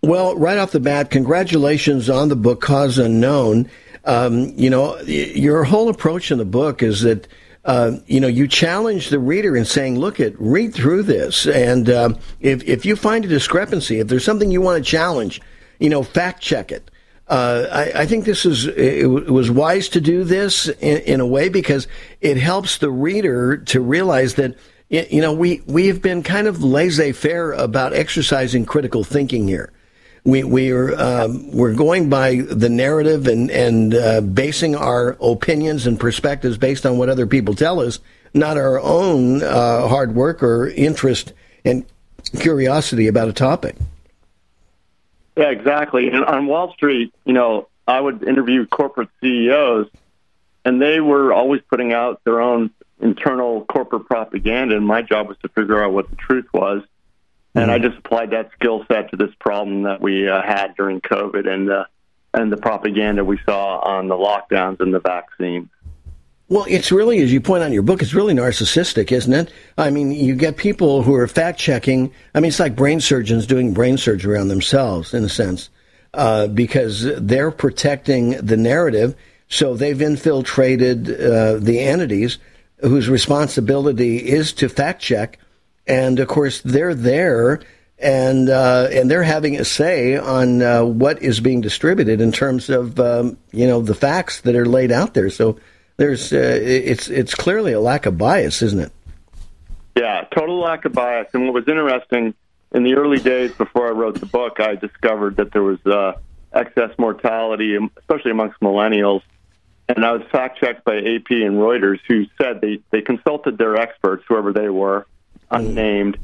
[0.03, 3.71] Well, right off the bat, congratulations on the book Cause Unknown.
[4.09, 7.29] Um, you know, your whole approach in the book is that,
[7.67, 11.47] uh, you know, you challenge the reader in saying, look at, read through this.
[11.47, 15.43] And uh, if, if you find a discrepancy, if there's something you want to challenge,
[15.79, 16.91] you know, fact check it.
[17.29, 21.21] Uh, I, I think this is, it, it was wise to do this in, in
[21.21, 21.87] a way because
[22.23, 24.57] it helps the reader to realize that,
[24.89, 29.71] you know, we, we've been kind of laissez faire about exercising critical thinking here
[30.25, 35.87] we we are um, we're going by the narrative and and uh, basing our opinions
[35.87, 38.01] and perspectives based on what other people tell us,
[38.35, 41.33] not our own uh, hard work or interest
[41.65, 41.85] and
[42.41, 43.77] curiosity about a topic.
[45.37, 46.09] Yeah, exactly.
[46.09, 49.89] And on Wall Street, you know, I would interview corporate CEOs,
[50.65, 55.39] and they were always putting out their own internal corporate propaganda, and my job was
[55.39, 56.83] to figure out what the truth was.
[57.55, 61.01] And I just applied that skill set to this problem that we uh, had during
[61.01, 61.85] COVID and uh,
[62.35, 65.69] and the propaganda we saw on the lockdowns and the vaccine.
[66.51, 69.53] Well, it's really, as you point out in your book, it's really narcissistic, isn't it?
[69.77, 72.11] I mean, you get people who are fact checking.
[72.35, 75.69] I mean, it's like brain surgeons doing brain surgery on themselves, in a sense,
[76.15, 79.15] uh, because they're protecting the narrative.
[79.49, 82.39] So they've infiltrated uh, the entities
[82.81, 85.39] whose responsibility is to fact check.
[85.89, 87.61] And of course, they're there
[87.99, 92.71] and uh, and they're having a say on uh, what is being distributed in terms
[92.71, 95.31] of um, you know the facts that are laid out there.
[95.31, 95.59] So
[95.97, 98.93] there's uh, it's it's clearly a lack of bias, isn't it?
[99.97, 101.29] Yeah, total lack of bias.
[101.35, 102.35] And what was interesting
[102.71, 106.13] in the early days before I wrote the book, I discovered that there was uh,
[106.53, 109.23] excess mortality, especially amongst millennials.
[109.89, 113.77] And I was fact checked by AP and Reuters, who said they, they consulted their
[113.77, 115.07] experts, whoever they were,
[115.51, 116.19] unnamed,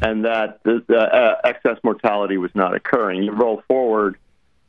[0.00, 3.22] and that the, the uh, excess mortality was not occurring.
[3.22, 4.16] You roll forward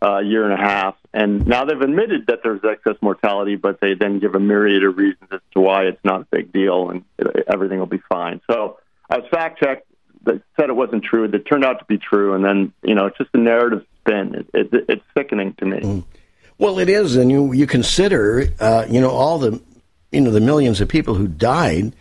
[0.01, 3.80] uh, a year and a half, and now they've admitted that there's excess mortality, but
[3.80, 6.89] they then give a myriad of reasons as to why it's not a big deal
[6.89, 8.41] and it, everything will be fine.
[8.49, 9.88] So I was fact checked
[10.24, 11.28] that said it wasn't true.
[11.28, 14.36] That turned out to be true, and then you know it's just a narrative spin.
[14.53, 16.03] It, it, it's sickening to me.
[16.57, 19.59] Well, it is, and you you consider, uh, you know, all the,
[20.12, 21.93] you know, the millions of people who died,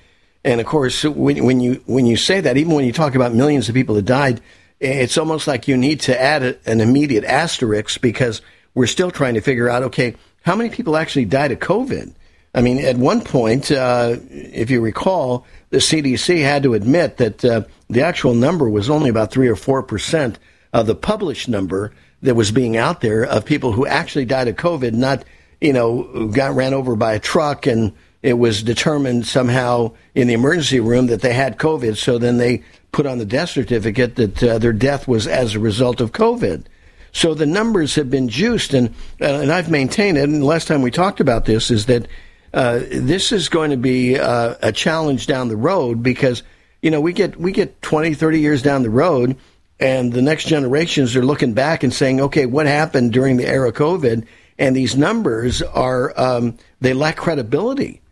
[0.45, 3.35] and of course, when, when you when you say that, even when you talk about
[3.35, 4.41] millions of people that died,
[4.81, 8.41] it's almost like you need to add a, an immediate asterisk because
[8.75, 12.15] we're still trying to figure out, okay, how many people actually died of COVID?
[12.55, 17.45] I mean, at one point, uh, if you recall, the CDC had to admit that
[17.45, 20.39] uh, the actual number was only about three or four percent
[20.73, 24.57] of the published number that was being out there of people who actually died of
[24.57, 25.25] COVID, not
[25.61, 30.35] you know got ran over by a truck and it was determined somehow in the
[30.35, 31.97] emergency room that they had COVID.
[31.97, 32.63] So then they
[32.93, 36.65] put on the death certificate that uh, their death was as a result of COVID.
[37.13, 38.91] So the numbers have been juiced, and
[39.21, 40.25] uh, and I've maintained it.
[40.25, 42.07] And the last time we talked about this is that
[42.53, 46.43] uh, this is going to be uh, a challenge down the road because
[46.83, 49.37] you know we get we get 20, 30 years down the road,
[49.81, 53.71] and the next generations are looking back and saying, okay, what happened during the era
[53.71, 54.27] of COVID?
[54.59, 58.03] And these numbers are um, they lack credibility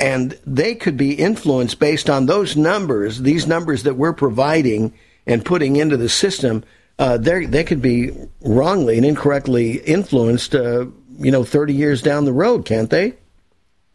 [0.00, 4.94] and they could be influenced based on those numbers, these numbers that we're providing
[5.26, 6.64] and putting into the system.
[6.98, 8.10] Uh, they could be
[8.42, 10.86] wrongly and incorrectly influenced, uh,
[11.18, 13.14] you know, 30 years down the road, can't they?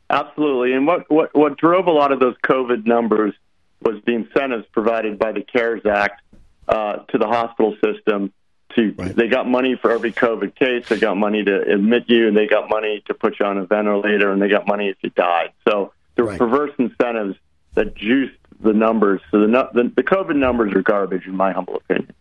[0.10, 0.74] Absolutely.
[0.74, 3.34] And what, what, what drove a lot of those COVID numbers
[3.82, 6.22] was the incentives provided by the CARES Act
[6.68, 8.32] uh, to the hospital system.
[8.76, 12.36] To they got money for every COVID case, they got money to admit you, and
[12.36, 15.10] they got money to put you on a ventilator, and they got money if you
[15.12, 15.52] died.
[15.68, 17.38] So there were perverse incentives
[17.76, 19.22] that juiced the numbers.
[19.32, 22.14] So the, the the COVID numbers are garbage, in my humble opinion.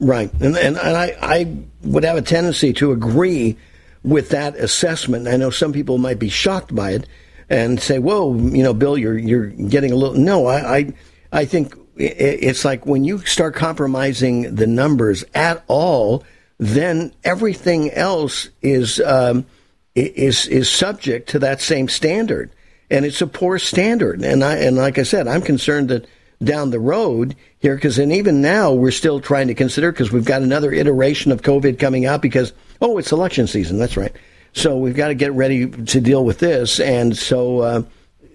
[0.00, 3.56] Right, and and, and I, I would have a tendency to agree
[4.02, 5.28] with that assessment.
[5.28, 7.06] I know some people might be shocked by it
[7.48, 10.92] and say, "Whoa, you know, Bill, you're you're getting a little." No, I I,
[11.32, 16.24] I think it's like when you start compromising the numbers at all,
[16.58, 19.46] then everything else is um,
[19.94, 22.50] is is subject to that same standard,
[22.90, 24.22] and it's a poor standard.
[24.22, 26.06] And I and like I said, I'm concerned that
[26.42, 30.24] down the road here, because and even now we're still trying to consider because we've
[30.24, 33.78] got another iteration of COVID coming out because oh, it's election season.
[33.78, 34.14] That's right.
[34.52, 37.82] So we've got to get ready to deal with this, and so uh,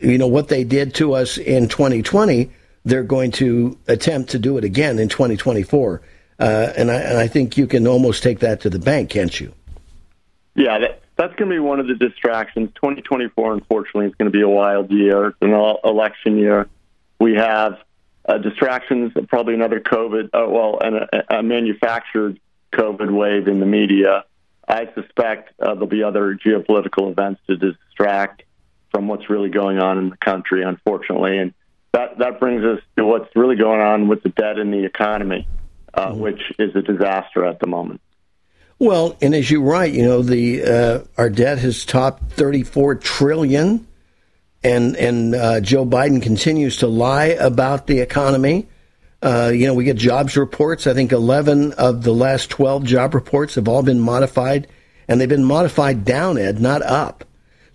[0.01, 2.51] you know what they did to us in 2020,
[2.85, 6.01] they're going to attempt to do it again in 2024.
[6.39, 9.37] Uh, and I and I think you can almost take that to the bank, can't
[9.39, 9.53] you?
[10.55, 12.69] Yeah, that, that's going to be one of the distractions.
[12.75, 15.33] 2024, unfortunately, is going to be a wild year.
[15.41, 15.51] An
[15.83, 16.67] election year.
[17.19, 17.79] We have
[18.25, 22.39] uh, distractions, probably another COVID, uh, well, and a, a manufactured
[22.71, 24.23] COVID wave in the media.
[24.67, 28.43] I suspect uh, there'll be other geopolitical events to distract
[28.91, 31.37] from what's really going on in the country, unfortunately.
[31.37, 31.53] And
[31.93, 35.47] that, that brings us to what's really going on with the debt in the economy,
[35.93, 38.01] uh, which is a disaster at the moment.
[38.77, 43.85] Well, and as you write, you know the uh, our debt has topped 34 trillion,
[44.63, 48.67] and and uh, Joe Biden continues to lie about the economy.
[49.21, 50.87] Uh, you know, we get jobs reports.
[50.87, 54.67] I think 11 of the last 12 job reports have all been modified,
[55.09, 57.25] and they've been modified down, Ed, not up.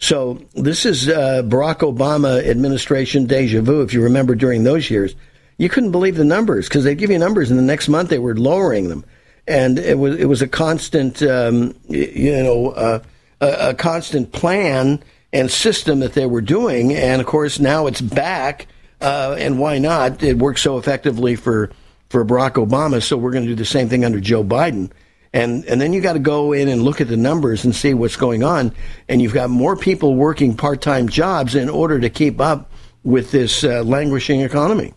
[0.05, 3.81] So this is uh, Barack Obama administration deja vu.
[3.81, 5.15] If you remember during those years,
[5.57, 8.19] you couldn't believe the numbers because they'd give you numbers, and the next month they
[8.19, 9.03] were lowering them,
[9.49, 12.99] and it was it was a constant, um, you know, uh,
[13.41, 15.03] a, a constant plan
[15.33, 16.93] and system that they were doing.
[16.93, 18.67] And of course, now it's back.
[19.01, 20.23] Uh, and why not?
[20.23, 21.71] It worked so effectively for
[22.11, 24.91] for Barack Obama, so we're going to do the same thing under Joe Biden.
[25.35, 27.93] And and then you got to go in and look at the numbers and see
[27.93, 28.73] what's going on.
[29.09, 32.71] And you've got more people working part time jobs in order to keep up
[33.03, 34.95] with this uh, languishing economy.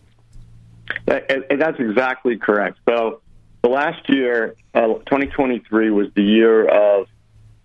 [1.07, 2.77] And, and that's exactly correct.
[2.87, 3.21] So
[3.63, 7.07] the last year, uh, 2023, was the year of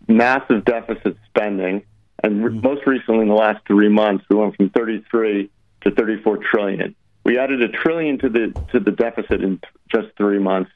[0.08, 1.82] massive deficit spending,
[2.24, 5.50] and re- most recently, in the last three months, we went from 33
[5.82, 6.94] to 34 trillion.
[7.24, 10.70] We added a trillion to the to the deficit in t- just three months.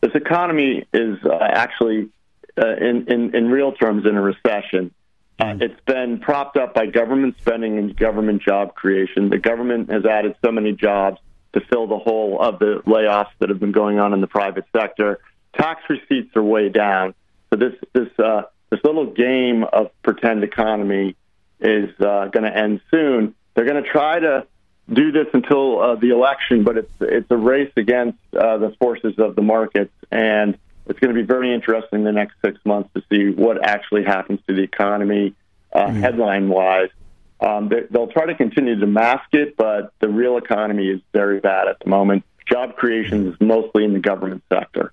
[0.00, 2.08] This economy is uh, actually,
[2.60, 4.92] uh, in, in in real terms, in a recession.
[5.38, 9.30] Uh, it's been propped up by government spending and government job creation.
[9.30, 11.18] The government has added so many jobs
[11.54, 14.64] to fill the hole of the layoffs that have been going on in the private
[14.76, 15.18] sector.
[15.54, 17.14] Tax receipts are way down.
[17.50, 21.16] So this this uh, this little game of pretend economy
[21.58, 23.34] is uh, going to end soon.
[23.54, 24.46] They're going to try to
[24.92, 29.14] do this until uh, the election, but it's it's a race against uh, the forces
[29.18, 33.02] of the markets, and it's going to be very interesting the next six months to
[33.10, 35.34] see what actually happens to the economy,
[35.72, 36.90] uh, headline wise.
[37.40, 41.40] Um, they, they'll try to continue to mask it, but the real economy is very
[41.40, 42.24] bad at the moment.
[42.50, 44.92] Job creation is mostly in the government sector.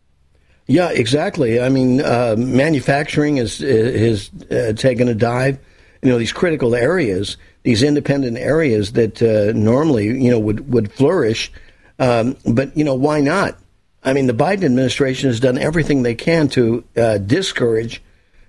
[0.68, 1.60] Yeah, exactly.
[1.60, 5.60] I mean, uh, manufacturing is is uh, taken a dive.
[6.08, 10.90] You know, these critical areas, these independent areas that uh, normally you know would would
[10.90, 11.52] flourish,
[12.00, 13.58] um, but you know why not?
[14.06, 18.02] I mean, the Biden administration has done everything they can to uh, discourage,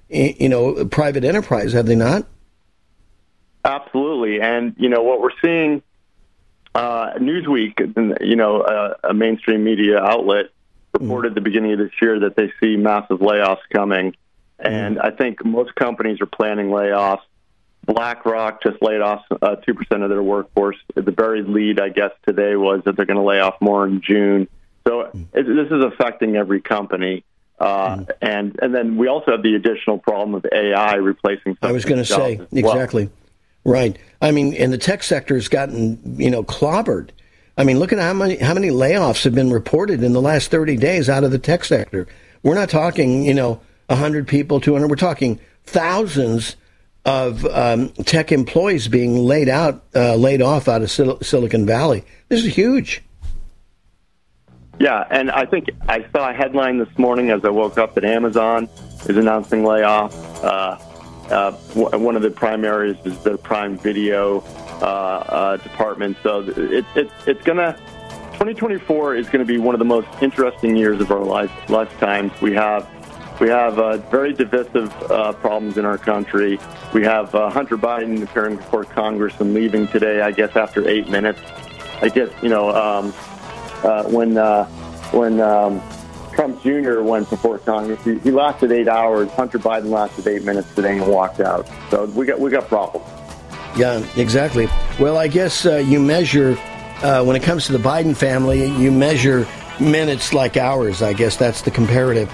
[0.09, 1.73] you know, private enterprise.
[1.73, 2.27] Have they not?
[3.65, 5.83] Absolutely, and you know what we're seeing.
[6.77, 10.51] Uh, Newsweek, you know, uh, a mainstream media outlet,
[10.93, 14.15] reported at the beginning of this year that they see massive layoffs coming,
[14.61, 17.23] and I think most companies are planning layoffs.
[17.89, 20.77] BlackRock just laid off uh, two percent of their workforce.
[20.95, 24.03] The very lead, I guess, today was that they're going to lay off more in
[24.03, 24.47] June.
[24.87, 27.25] So it, this is affecting every company.
[27.59, 31.57] Uh, and and then we also have the additional problem of AI replacing.
[31.63, 32.47] I was going to say well.
[32.53, 33.09] exactly.
[33.65, 33.99] Right.
[34.21, 37.11] I mean, and the tech sector has gotten you know clobbered.
[37.57, 40.51] I mean, look at how many how many layoffs have been reported in the last
[40.51, 42.07] thirty days out of the tech sector.
[42.43, 43.61] We're not talking you know
[43.91, 44.91] hundred people, two hundred.
[44.91, 46.55] We're talking thousands
[47.05, 52.05] of um, tech employees being laid out, uh, laid off out of Sil- Silicon Valley.
[52.29, 53.03] This is huge.
[54.79, 58.05] Yeah, and I think I saw a headline this morning as I woke up that
[58.05, 58.69] Amazon
[59.07, 60.15] is announcing layoffs.
[60.45, 60.79] Uh,
[61.33, 64.41] uh, w- one of the prime areas is the Prime Video
[64.81, 66.17] uh, uh, department.
[66.23, 67.77] So it, it, it's going to
[68.39, 72.31] 2024 is going to be one of the most interesting years of our life, lifetimes.
[72.41, 72.89] We have
[73.41, 76.59] we have uh, very divisive uh, problems in our country.
[76.93, 80.21] We have uh, Hunter Biden appearing before Congress and leaving today.
[80.21, 81.41] I guess after eight minutes.
[82.03, 83.15] I guess you know um,
[83.85, 84.67] uh, when uh,
[85.13, 85.81] when um,
[86.35, 87.03] Trump Jr.
[87.03, 89.31] went before Congress, he, he lasted eight hours.
[89.33, 91.69] Hunter Biden lasted eight minutes today and walked out.
[91.91, 93.07] So we got we got problems.
[93.77, 94.69] Yeah, exactly.
[94.99, 99.47] Well, I guess uh, you measure when it comes to the Biden family, you measure
[99.79, 101.03] minutes like hours.
[101.03, 102.29] I guess that's the comparative.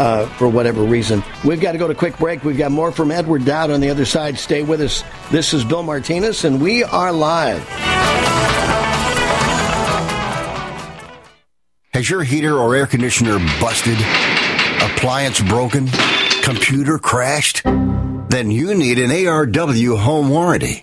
[0.00, 1.22] Uh, for whatever reason.
[1.44, 2.42] We've got to go to quick break.
[2.42, 4.38] We've got more from Edward Dowd on the other side.
[4.38, 5.04] Stay with us.
[5.30, 7.62] This is Bill Martinez, and we are live.
[11.92, 13.98] Has your heater or air conditioner busted?
[14.80, 15.86] Appliance broken?
[16.44, 17.62] Computer crashed?
[17.64, 20.82] Then you need an ARW home warranty.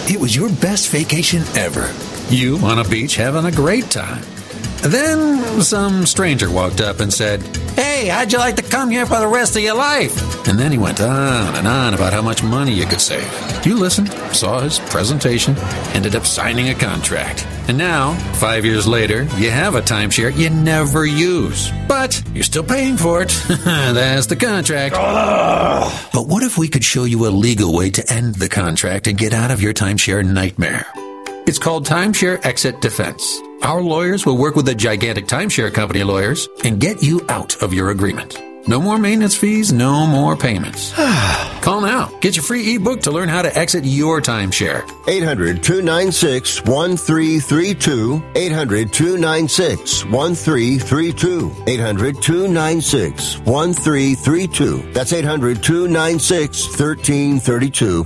[0.10, 1.93] It was your best vacation ever.
[2.34, 4.24] You on a beach having a great time.
[4.84, 7.41] Then some stranger walked up and said,
[7.75, 10.47] Hey, how'd you like to come here for the rest of your life?
[10.47, 13.28] And then he went on and on about how much money you could save.
[13.65, 15.55] You listened, saw his presentation,
[15.93, 17.45] ended up signing a contract.
[17.67, 21.69] And now, five years later, you have a timeshare you never use.
[21.88, 23.30] But you're still paying for it.
[23.47, 24.95] That's the contract.
[24.95, 29.17] But what if we could show you a legal way to end the contract and
[29.17, 30.86] get out of your timeshare nightmare?
[31.45, 33.41] It's called Timeshare Exit Defense.
[33.64, 37.74] Our lawyers will work with the gigantic timeshare company lawyers and get you out of
[37.74, 38.41] your agreement.
[38.68, 40.93] No more maintenance fees, no more payments.
[41.62, 42.12] Call now.
[42.20, 44.84] Get your free ebook to learn how to exit your timeshare.
[45.08, 48.24] 800 296 1332.
[48.36, 51.64] 800 296 1332.
[51.66, 54.91] 800 296 1332.
[54.91, 58.05] That's 800 296 1332.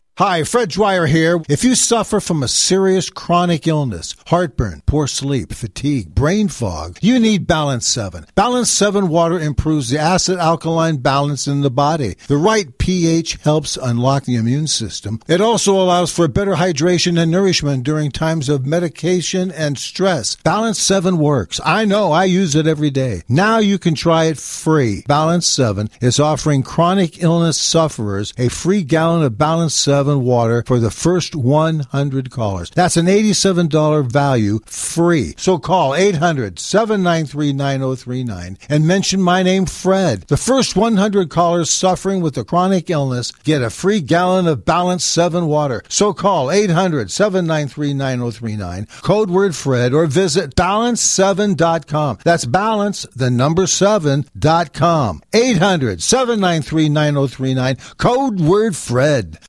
[0.17, 1.41] Hi, Fred Dwyer here.
[1.47, 7.17] If you suffer from a serious chronic illness, heartburn, poor sleep, fatigue, brain fog, you
[7.17, 8.25] need Balance 7.
[8.35, 12.17] Balance 7 water improves the acid alkaline balance in the body.
[12.27, 15.21] The right pH helps unlock the immune system.
[15.29, 20.35] It also allows for better hydration and nourishment during times of medication and stress.
[20.35, 21.61] Balance 7 works.
[21.63, 23.21] I know, I use it every day.
[23.29, 25.05] Now you can try it free.
[25.07, 30.79] Balance 7 is offering chronic illness sufferers a free gallon of Balance 7 water for
[30.79, 32.69] the first 100 callers.
[32.71, 35.35] That's an $87 value free.
[35.37, 40.21] So call 800 793 9039 and mention my name, Fred.
[40.23, 45.03] The first 100 callers suffering with a chronic illness get a free gallon of Balance
[45.03, 45.83] 7 water.
[45.87, 52.19] So call 800 793 9039, code word Fred, or visit balance7.com.
[52.23, 55.21] That's balance, the number 7.com.
[55.33, 59.39] 800 793 9039, code word Fred.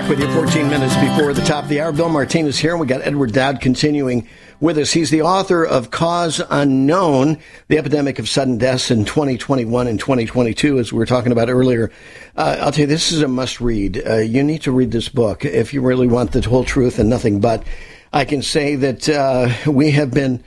[0.00, 1.92] Back with you 14 minutes before the top of the hour.
[1.92, 4.26] Bill Martinez here, and we got Edward Dowd continuing
[4.58, 4.92] with us.
[4.92, 7.38] He's the author of Cause Unknown,
[7.68, 11.90] the epidemic of sudden deaths in 2021 and 2022, as we were talking about earlier.
[12.34, 14.02] Uh, I'll tell you, this is a must read.
[14.06, 17.10] Uh, you need to read this book if you really want the whole truth and
[17.10, 17.62] nothing but.
[18.10, 20.42] I can say that uh, we have been,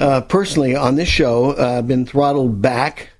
[0.00, 3.10] uh, personally, on this show, uh, been throttled back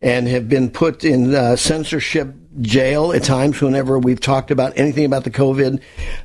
[0.00, 5.04] and have been put in uh, censorship jail at times whenever we've talked about anything
[5.04, 5.80] about the COVID.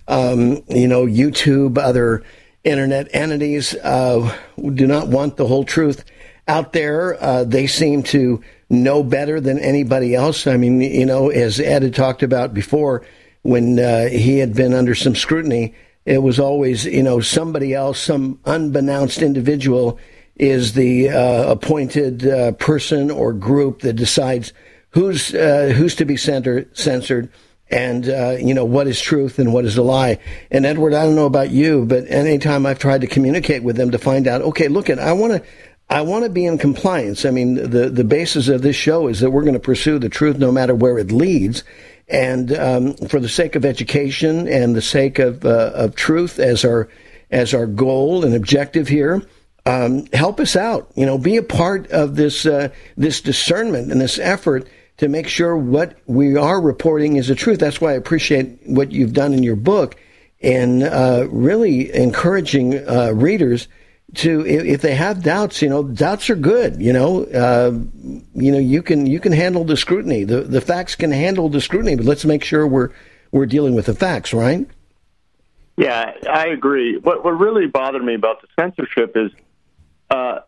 [0.07, 2.23] Um, you know, YouTube, other
[2.63, 6.03] internet entities uh, do not want the whole truth
[6.47, 7.21] out there.
[7.21, 10.47] Uh, they seem to know better than anybody else.
[10.47, 13.05] I mean, you know, as Ed had talked about before,
[13.41, 17.99] when uh, he had been under some scrutiny, it was always, you know, somebody else,
[17.99, 19.99] some unbeknownst individual
[20.35, 24.53] is the uh, appointed uh, person or group that decides
[24.91, 27.29] who's uh, who's to be center, censored
[27.69, 30.19] and uh, you know what is truth and what is a lie.
[30.51, 33.91] And Edward, I don't know about you, but anytime I've tried to communicate with them
[33.91, 35.49] to find out, okay, look, at I want to.
[35.89, 37.23] I want to be in compliance.
[37.25, 40.09] I mean, the, the basis of this show is that we're going to pursue the
[40.09, 41.63] truth no matter where it leads.
[42.07, 46.63] And um, for the sake of education and the sake of, uh, of truth as
[46.65, 46.89] our,
[47.29, 49.21] as our goal and objective here,
[49.65, 50.91] um, help us out.
[50.95, 55.27] You know, be a part of this uh, this discernment and this effort to make
[55.27, 57.59] sure what we are reporting is the truth.
[57.59, 59.95] That's why I appreciate what you've done in your book
[60.43, 63.67] and uh, really encouraging uh, readers
[64.15, 66.79] to, if, they have doubts, you know, doubts are good.
[66.79, 67.71] You know, uh,
[68.35, 70.23] you know, you can you can handle the scrutiny.
[70.23, 72.89] The the facts can handle the scrutiny, but let's make sure we're
[73.31, 74.67] we're dealing with the facts, right?
[75.77, 76.97] Yeah, I agree.
[76.97, 79.31] What what really bothered me about the censorship is,
[80.09, 80.39] uh,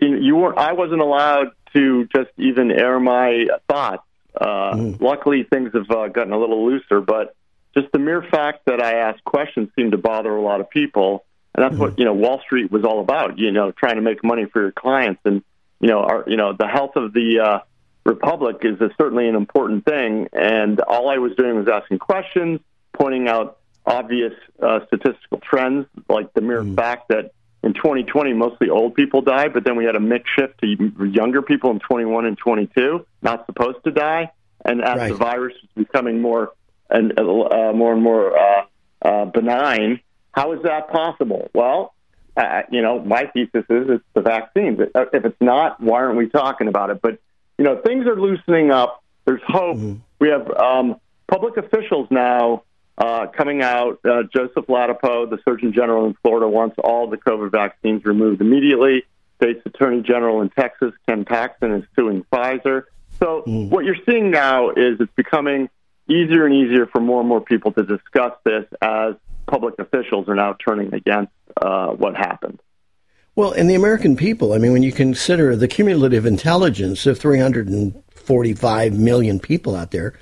[0.00, 0.58] you, weren't.
[0.58, 4.02] I wasn't allowed to just even air my thoughts.
[4.38, 7.36] Uh, Luckily, things have uh, gotten a little looser, but
[7.74, 11.24] just the mere fact that I asked questions seemed to bother a lot of people,
[11.54, 13.38] and that's what you know Wall Street was all about.
[13.38, 15.42] You know, trying to make money for your clients, and
[15.82, 17.58] you know, our, you know, the health of the uh,
[18.06, 20.28] republic is a, certainly an important thing.
[20.32, 22.60] And all I was doing was asking questions,
[22.92, 24.32] pointing out obvious
[24.62, 27.32] uh, statistical trends, like the mere fact that
[27.62, 31.42] in 2020 mostly old people died, but then we had a mix shift to younger
[31.42, 34.30] people in 21 and 22, not supposed to die.
[34.64, 36.52] And as the virus is becoming more
[36.88, 37.22] and uh,
[37.72, 38.64] more and more uh,
[39.02, 40.00] uh, benign,
[40.32, 41.50] how is that possible?
[41.52, 41.94] Well,
[42.36, 44.78] uh, you know, my thesis is it's the vaccines.
[44.80, 47.00] If it's not, why aren't we talking about it?
[47.02, 47.18] But
[47.58, 49.02] you know, things are loosening up.
[49.24, 49.78] There's hope.
[50.18, 50.96] We have um,
[51.28, 52.62] public officials now
[52.98, 57.50] Uh, coming out, uh, Joseph Ladapo, the Surgeon General in Florida, wants all the COVID
[57.50, 59.04] vaccines removed immediately.
[59.36, 62.84] State's Attorney General in Texas, Ken Paxton, is suing Pfizer.
[63.18, 65.68] So what you're seeing now is it's becoming
[66.08, 69.14] easier and easier for more and more people to discuss this as
[69.46, 72.60] public officials are now turning against uh, what happened.
[73.34, 78.92] Well, and the American people, I mean, when you consider the cumulative intelligence of 345
[78.98, 80.14] million people out there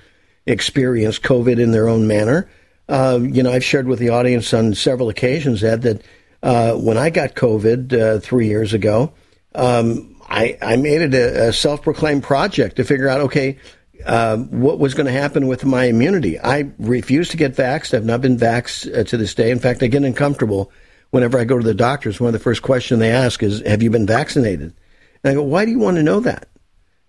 [0.47, 2.49] experienced COVID in their own manner,
[2.91, 6.03] uh, you know, I've shared with the audience on several occasions, Ed, that
[6.43, 9.13] uh, when I got COVID uh, three years ago,
[9.55, 13.59] um, I, I made it a, a self proclaimed project to figure out, okay,
[14.05, 16.39] uh, what was going to happen with my immunity.
[16.41, 17.95] I refused to get vaxxed.
[17.95, 19.51] I've not been vaxxed uh, to this day.
[19.51, 20.73] In fact, I get uncomfortable
[21.11, 22.21] whenever I go to the doctors.
[22.21, 24.75] One of the first questions they ask is, Have you been vaccinated?
[25.23, 26.49] And I go, Why do you want to know that?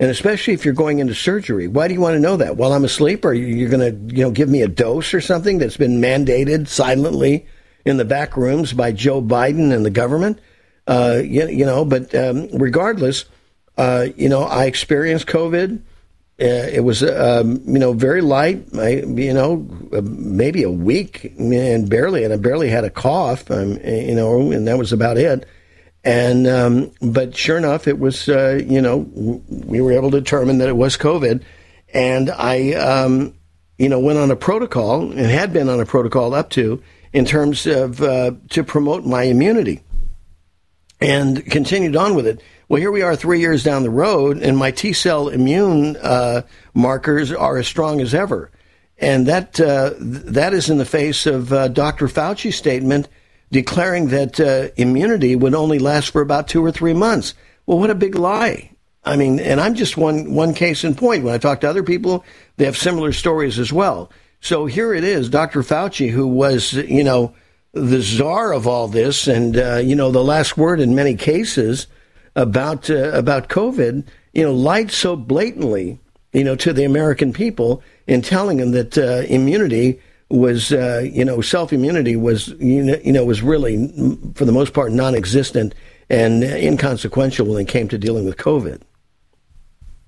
[0.01, 2.57] And especially if you're going into surgery, why do you want to know that?
[2.57, 5.59] While I'm asleep, or you're going to, you know, give me a dose or something
[5.59, 7.45] that's been mandated silently
[7.85, 10.39] in the back rooms by Joe Biden and the government?
[10.87, 13.25] Uh, you, you know, but um, regardless,
[13.77, 15.77] uh, you know, I experienced COVID.
[16.41, 18.65] Uh, it was, um, you know, very light.
[18.73, 19.57] I, you know,
[20.01, 23.51] maybe a week and barely, and I barely had a cough.
[23.51, 25.47] Um, you know, and that was about it.
[26.03, 28.27] And um, but sure enough, it was.
[28.27, 29.07] Uh, you know,
[29.47, 31.43] we were able to determine that it was COVID,
[31.93, 33.35] and I, um,
[33.77, 36.81] you know, went on a protocol and had been on a protocol up to
[37.13, 39.83] in terms of uh, to promote my immunity,
[40.99, 42.41] and continued on with it.
[42.67, 46.41] Well, here we are, three years down the road, and my T cell immune uh,
[46.73, 48.49] markers are as strong as ever,
[48.97, 52.07] and that uh, th- that is in the face of uh, Dr.
[52.07, 53.07] Fauci's statement
[53.51, 57.33] declaring that uh, immunity would only last for about two or three months.
[57.65, 58.71] Well, what a big lie!
[59.03, 61.23] I mean, and I'm just one one case in point.
[61.23, 62.23] When I talk to other people,
[62.57, 64.11] they have similar stories as well.
[64.41, 65.61] So here it is, Dr.
[65.61, 67.33] Fauci, who was, you know,
[67.73, 71.87] the czar of all this, and uh, you know, the last word in many cases
[72.35, 75.99] about uh, about COVID, you know, lied so blatantly,
[76.33, 79.99] you know, to the American people in telling them that uh, immunity
[80.31, 83.87] was, uh, you know, self immunity was, you know, you know, was really,
[84.35, 85.73] for the most part, non-existent
[86.09, 88.81] and inconsequential when it came to dealing with COVID.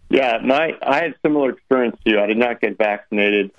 [0.09, 2.19] Yeah, my I had similar experience to you.
[2.19, 3.51] I did not get vaccinated.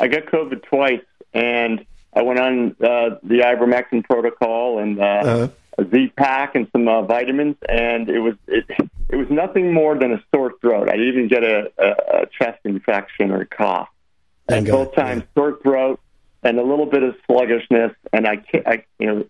[0.00, 1.00] I got COVID twice,
[1.32, 5.48] and I went on uh, the ivermectin protocol and uh, Uh-huh.
[5.78, 8.66] a Z pack and some uh, vitamins, and it was it,
[9.08, 10.88] it was nothing more than a sore throat.
[10.88, 13.88] I didn't even get a, a, a chest infection or a cough.
[14.48, 15.98] and both times, sore throat
[16.42, 19.24] and a little bit of sluggishness, and I, I you know,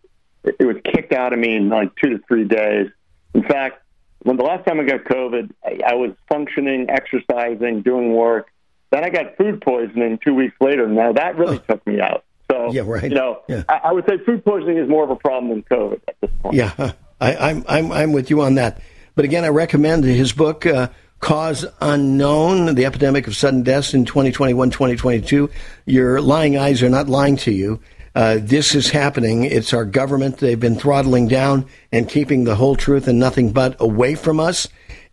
[0.45, 2.89] it, it was kicked out of me in like two to three days.
[3.35, 3.83] In fact,
[4.23, 8.49] when the last time I got COVID, I, I was functioning, exercising, doing work.
[8.91, 10.87] Then I got food poisoning two weeks later.
[10.87, 12.25] Now that really took me out.
[12.51, 13.05] So, Yeah, right.
[13.05, 13.63] you know, Yeah.
[13.69, 16.31] I, I would say food poisoning is more of a problem than COVID at this
[16.43, 16.55] point.
[16.55, 18.83] Yeah, I, I'm, I'm, I'm with you on that.
[19.15, 20.89] But again, I recommend his book, uh,
[21.23, 25.49] Cause Unknown The Epidemic of Sudden Deaths in 2021 2022.
[25.87, 27.81] Your lying eyes are not lying to you.
[28.17, 29.45] Uh, this is happening.
[29.45, 30.39] It's our government.
[30.39, 34.67] They've been throttling down and keeping the whole truth and nothing but away from us.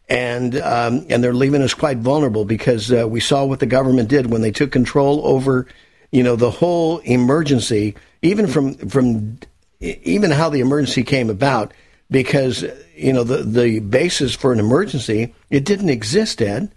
[0.10, 4.10] And um, and they're leaving us quite vulnerable because uh, we saw what the government
[4.10, 5.68] did when they took control over,
[6.10, 7.94] you know, the whole emergency,
[8.24, 9.38] even from from
[9.80, 11.72] even how the emergency came about
[12.12, 16.74] because you know the the basis for an emergency it didn't exist ed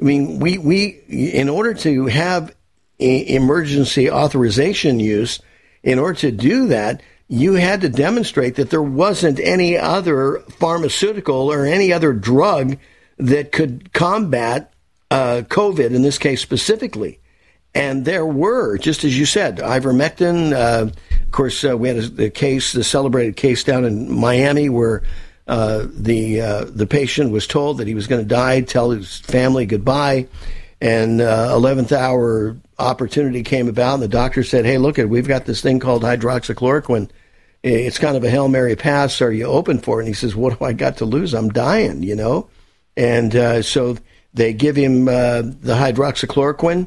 [0.00, 2.54] i mean we we in order to have
[2.98, 5.40] emergency authorization use
[5.82, 11.50] in order to do that you had to demonstrate that there wasn't any other pharmaceutical
[11.50, 12.76] or any other drug
[13.18, 14.72] that could combat
[15.10, 17.20] uh, covid in this case specifically
[17.74, 20.52] and there were, just as you said, ivermectin.
[20.52, 20.90] Uh,
[21.34, 25.02] course, uh, we had a, the case, the celebrated case down in Miami, where
[25.46, 29.18] uh, the uh, the patient was told that he was going to die, tell his
[29.20, 30.26] family goodbye,
[30.80, 35.28] and uh, eleventh hour opportunity came about, and the doctor said, "Hey, look, it we've
[35.28, 37.10] got this thing called hydroxychloroquine.
[37.62, 39.20] It's kind of a hail mary pass.
[39.20, 41.34] Are you open for it?" And he says, "What do I got to lose?
[41.34, 42.48] I'm dying, you know."
[42.96, 43.98] And uh, so
[44.32, 46.86] they give him uh, the hydroxychloroquine.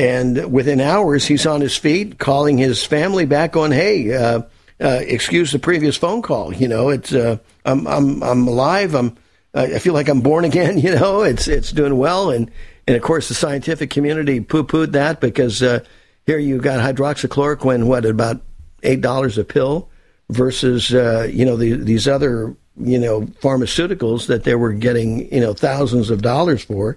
[0.00, 4.40] And within hours, he's on his feet, calling his family back on, "Hey, uh,
[4.80, 6.54] uh, excuse the previous phone call.
[6.54, 7.36] You know, it's uh,
[7.66, 8.94] I'm I'm I'm alive.
[8.94, 9.18] I'm
[9.52, 10.78] I feel like I'm born again.
[10.78, 12.50] You know, it's it's doing well." And
[12.86, 15.80] and of course, the scientific community poo pooed that because uh,
[16.24, 18.40] here you got hydroxychloroquine, what about
[18.82, 19.90] eight dollars a pill,
[20.30, 25.42] versus uh, you know the, these other you know pharmaceuticals that they were getting you
[25.42, 26.96] know thousands of dollars for.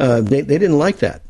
[0.00, 1.22] Uh, they they didn't like that.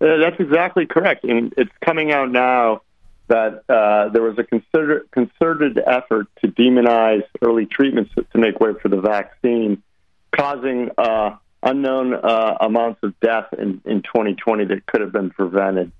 [0.00, 1.24] Uh, that's exactly correct.
[1.24, 2.82] And it's coming out now
[3.28, 8.72] that uh, there was a consider- concerted effort to demonize early treatments to, make way
[8.80, 9.82] for the vaccine,
[10.30, 15.90] causing uh, unknown uh, amounts of death in, in 2020 that could have been prevented.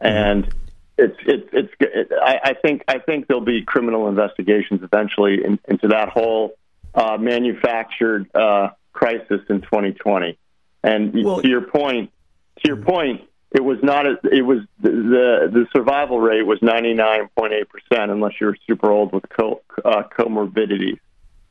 [0.00, 0.52] And
[0.98, 1.72] it's it's it's.
[1.80, 6.54] It, I, I think I think there'll be criminal investigations eventually in, into that whole
[6.94, 10.36] uh, manufactured uh, crisis in 2020.
[10.82, 12.10] And to your point,
[12.58, 13.22] to your point,
[13.54, 14.06] it was not.
[14.06, 17.28] A, it was the the survival rate was 99.8
[17.68, 20.98] percent, unless you're super old with co, uh, comorbidities.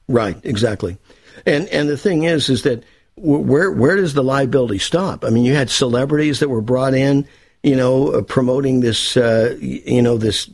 [0.07, 0.97] Right, exactly.
[1.45, 2.83] And and the thing is, is that
[3.15, 5.23] where where does the liability stop?
[5.23, 7.27] I mean, you had celebrities that were brought in,
[7.61, 10.49] you know, uh, promoting this, uh, you know, this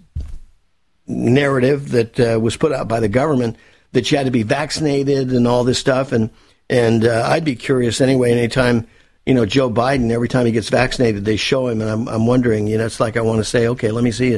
[1.08, 3.56] narrative that uh, was put out by the government
[3.94, 6.12] that you had to be vaccinated and all this stuff.
[6.12, 6.30] And
[6.70, 8.32] and uh, I'd be curious anyway.
[8.34, 8.86] Anytime
[9.28, 12.26] you know Joe Biden, every time he gets vaccinated, they show him, and I'm I'm
[12.26, 14.36] wondering, you know, it's like I want to say, okay, let me see,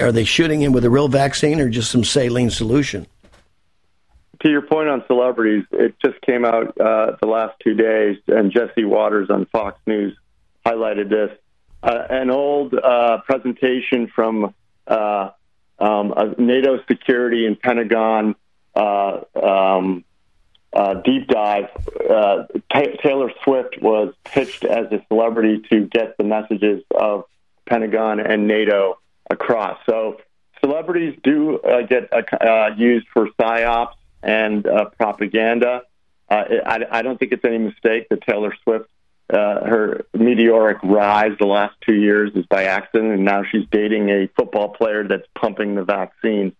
[0.00, 3.06] Are they shooting him with a real vaccine or just some saline solution?
[4.42, 8.50] To your point on celebrities, it just came out uh, the last two days, and
[8.50, 10.16] Jesse Watters on Fox News
[10.66, 11.30] highlighted this.
[11.82, 14.52] Uh, an old uh, presentation from
[14.88, 15.30] uh,
[15.78, 18.34] um, NATO security and Pentagon
[18.74, 20.04] uh, um,
[20.72, 21.68] uh, deep dive.
[22.08, 27.24] Uh, Ta Taylor Swift was pitched as a celebrity to get the messages of
[27.66, 28.98] Pentagon and NATO
[29.28, 29.78] across.
[29.86, 30.20] So
[30.60, 35.82] celebrities do uh, get uh, uh, used for psyops and uh, propaganda.
[36.32, 38.88] I, I don't think it's any mistake that Taylor Swift,
[39.28, 44.28] her meteoric rise the last two years is by accident, and now she's dating a
[44.36, 46.54] football player that's pumping the vaccine.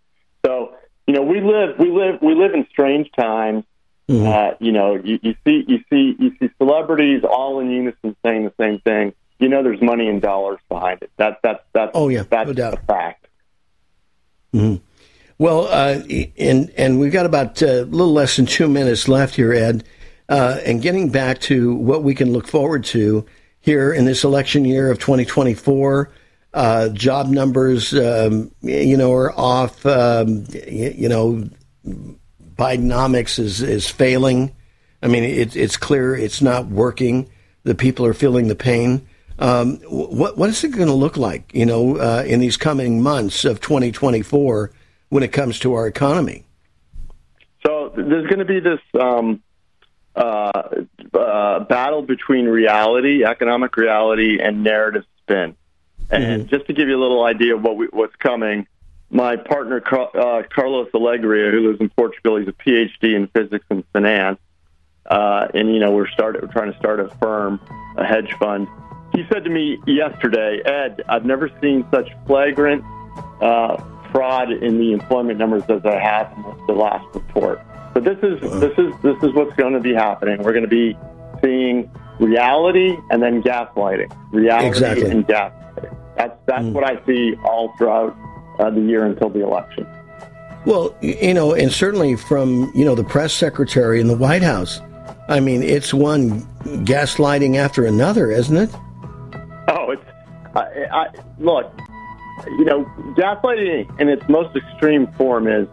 [0.45, 0.75] So
[1.07, 3.65] you know, we live, we live, we live in strange times.
[4.11, 8.45] Uh, you know, you, you see, you see, you see celebrities all in unison saying
[8.45, 9.15] the same thing.
[9.39, 11.11] You know, there's money and dollars behind it.
[11.17, 13.27] That, that's that's oh yeah, that's a fact.
[14.53, 14.81] Mhm.
[15.39, 16.03] Well, uh,
[16.37, 19.85] and and we've got about uh, a little less than two minutes left here, Ed.
[20.29, 23.25] Uh, and getting back to what we can look forward to
[23.61, 26.11] here in this election year of 2024,
[26.55, 29.85] uh, job numbers, um, you know, are off.
[29.87, 31.49] Um, you, you know,
[32.61, 34.55] Bidenomics is is failing.
[35.03, 37.31] I mean, it, it's clear it's not working.
[37.65, 39.09] The people are feeling the pain.
[39.39, 43.03] Um, what what is it going to look like, you know, uh, in these coming
[43.03, 44.73] months of 2024
[45.09, 46.45] when it comes to our economy?
[47.65, 49.43] So there's going to be this um,
[50.15, 50.85] uh,
[51.15, 55.57] uh, battle between reality, economic reality, and narrative spin.
[56.11, 58.67] And just to give you a little idea of what we, what's coming,
[59.11, 63.67] my partner Car- uh, Carlos Alegria, who lives in Portugal, he's a PhD in physics
[63.69, 64.39] and finance,
[65.07, 67.61] uh, and you know we're started we're trying to start a firm,
[67.97, 68.69] a hedge fund.
[69.13, 72.85] He said to me yesterday, Ed, I've never seen such flagrant
[73.43, 73.83] uh,
[74.13, 77.61] fraud in the employment numbers as I have in the, last report.
[77.95, 80.43] So this is this is this is what's going to be happening.
[80.43, 80.97] We're going to be
[81.43, 81.91] seeing
[82.21, 85.11] reality and then gaslighting, reality Exactly.
[85.11, 85.97] and gaslighting.
[86.17, 88.17] That's that's what I see all throughout
[88.61, 89.87] uh, the year until the election.
[90.67, 94.81] Well, you know, and certainly from you know the press secretary in the White House.
[95.29, 96.43] I mean, it's one
[96.85, 98.71] gaslighting after another, isn't it?
[99.69, 100.03] Oh, it's
[100.55, 101.07] I, I,
[101.39, 101.73] look,
[102.47, 102.85] you know,
[103.17, 105.69] gaslighting in its most extreme form is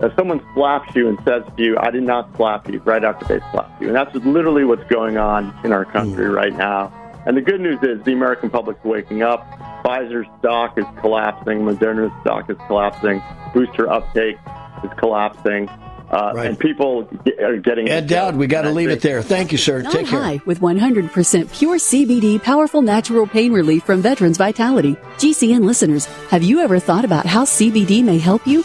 [0.00, 3.24] if someone slaps you and says to you, "I did not slap you," right after
[3.24, 6.92] they slap you, and that's literally what's going on in our country right now.
[7.24, 9.46] And the good news is the American public's waking up.
[9.88, 11.60] Pfizer's stock is collapsing.
[11.60, 13.22] Moderna's stock is collapsing.
[13.54, 14.36] Booster uptake
[14.84, 15.66] is collapsing.
[16.10, 19.22] Uh, And people get, are getting Ed Dowd, we got to leave it there.
[19.22, 19.82] Thank you, sir.
[19.82, 20.20] Not Take care.
[20.22, 24.94] high with 100% pure CBD powerful natural pain relief from Veterans Vitality.
[25.18, 28.64] GCN listeners, have you ever thought about how CBD may help you?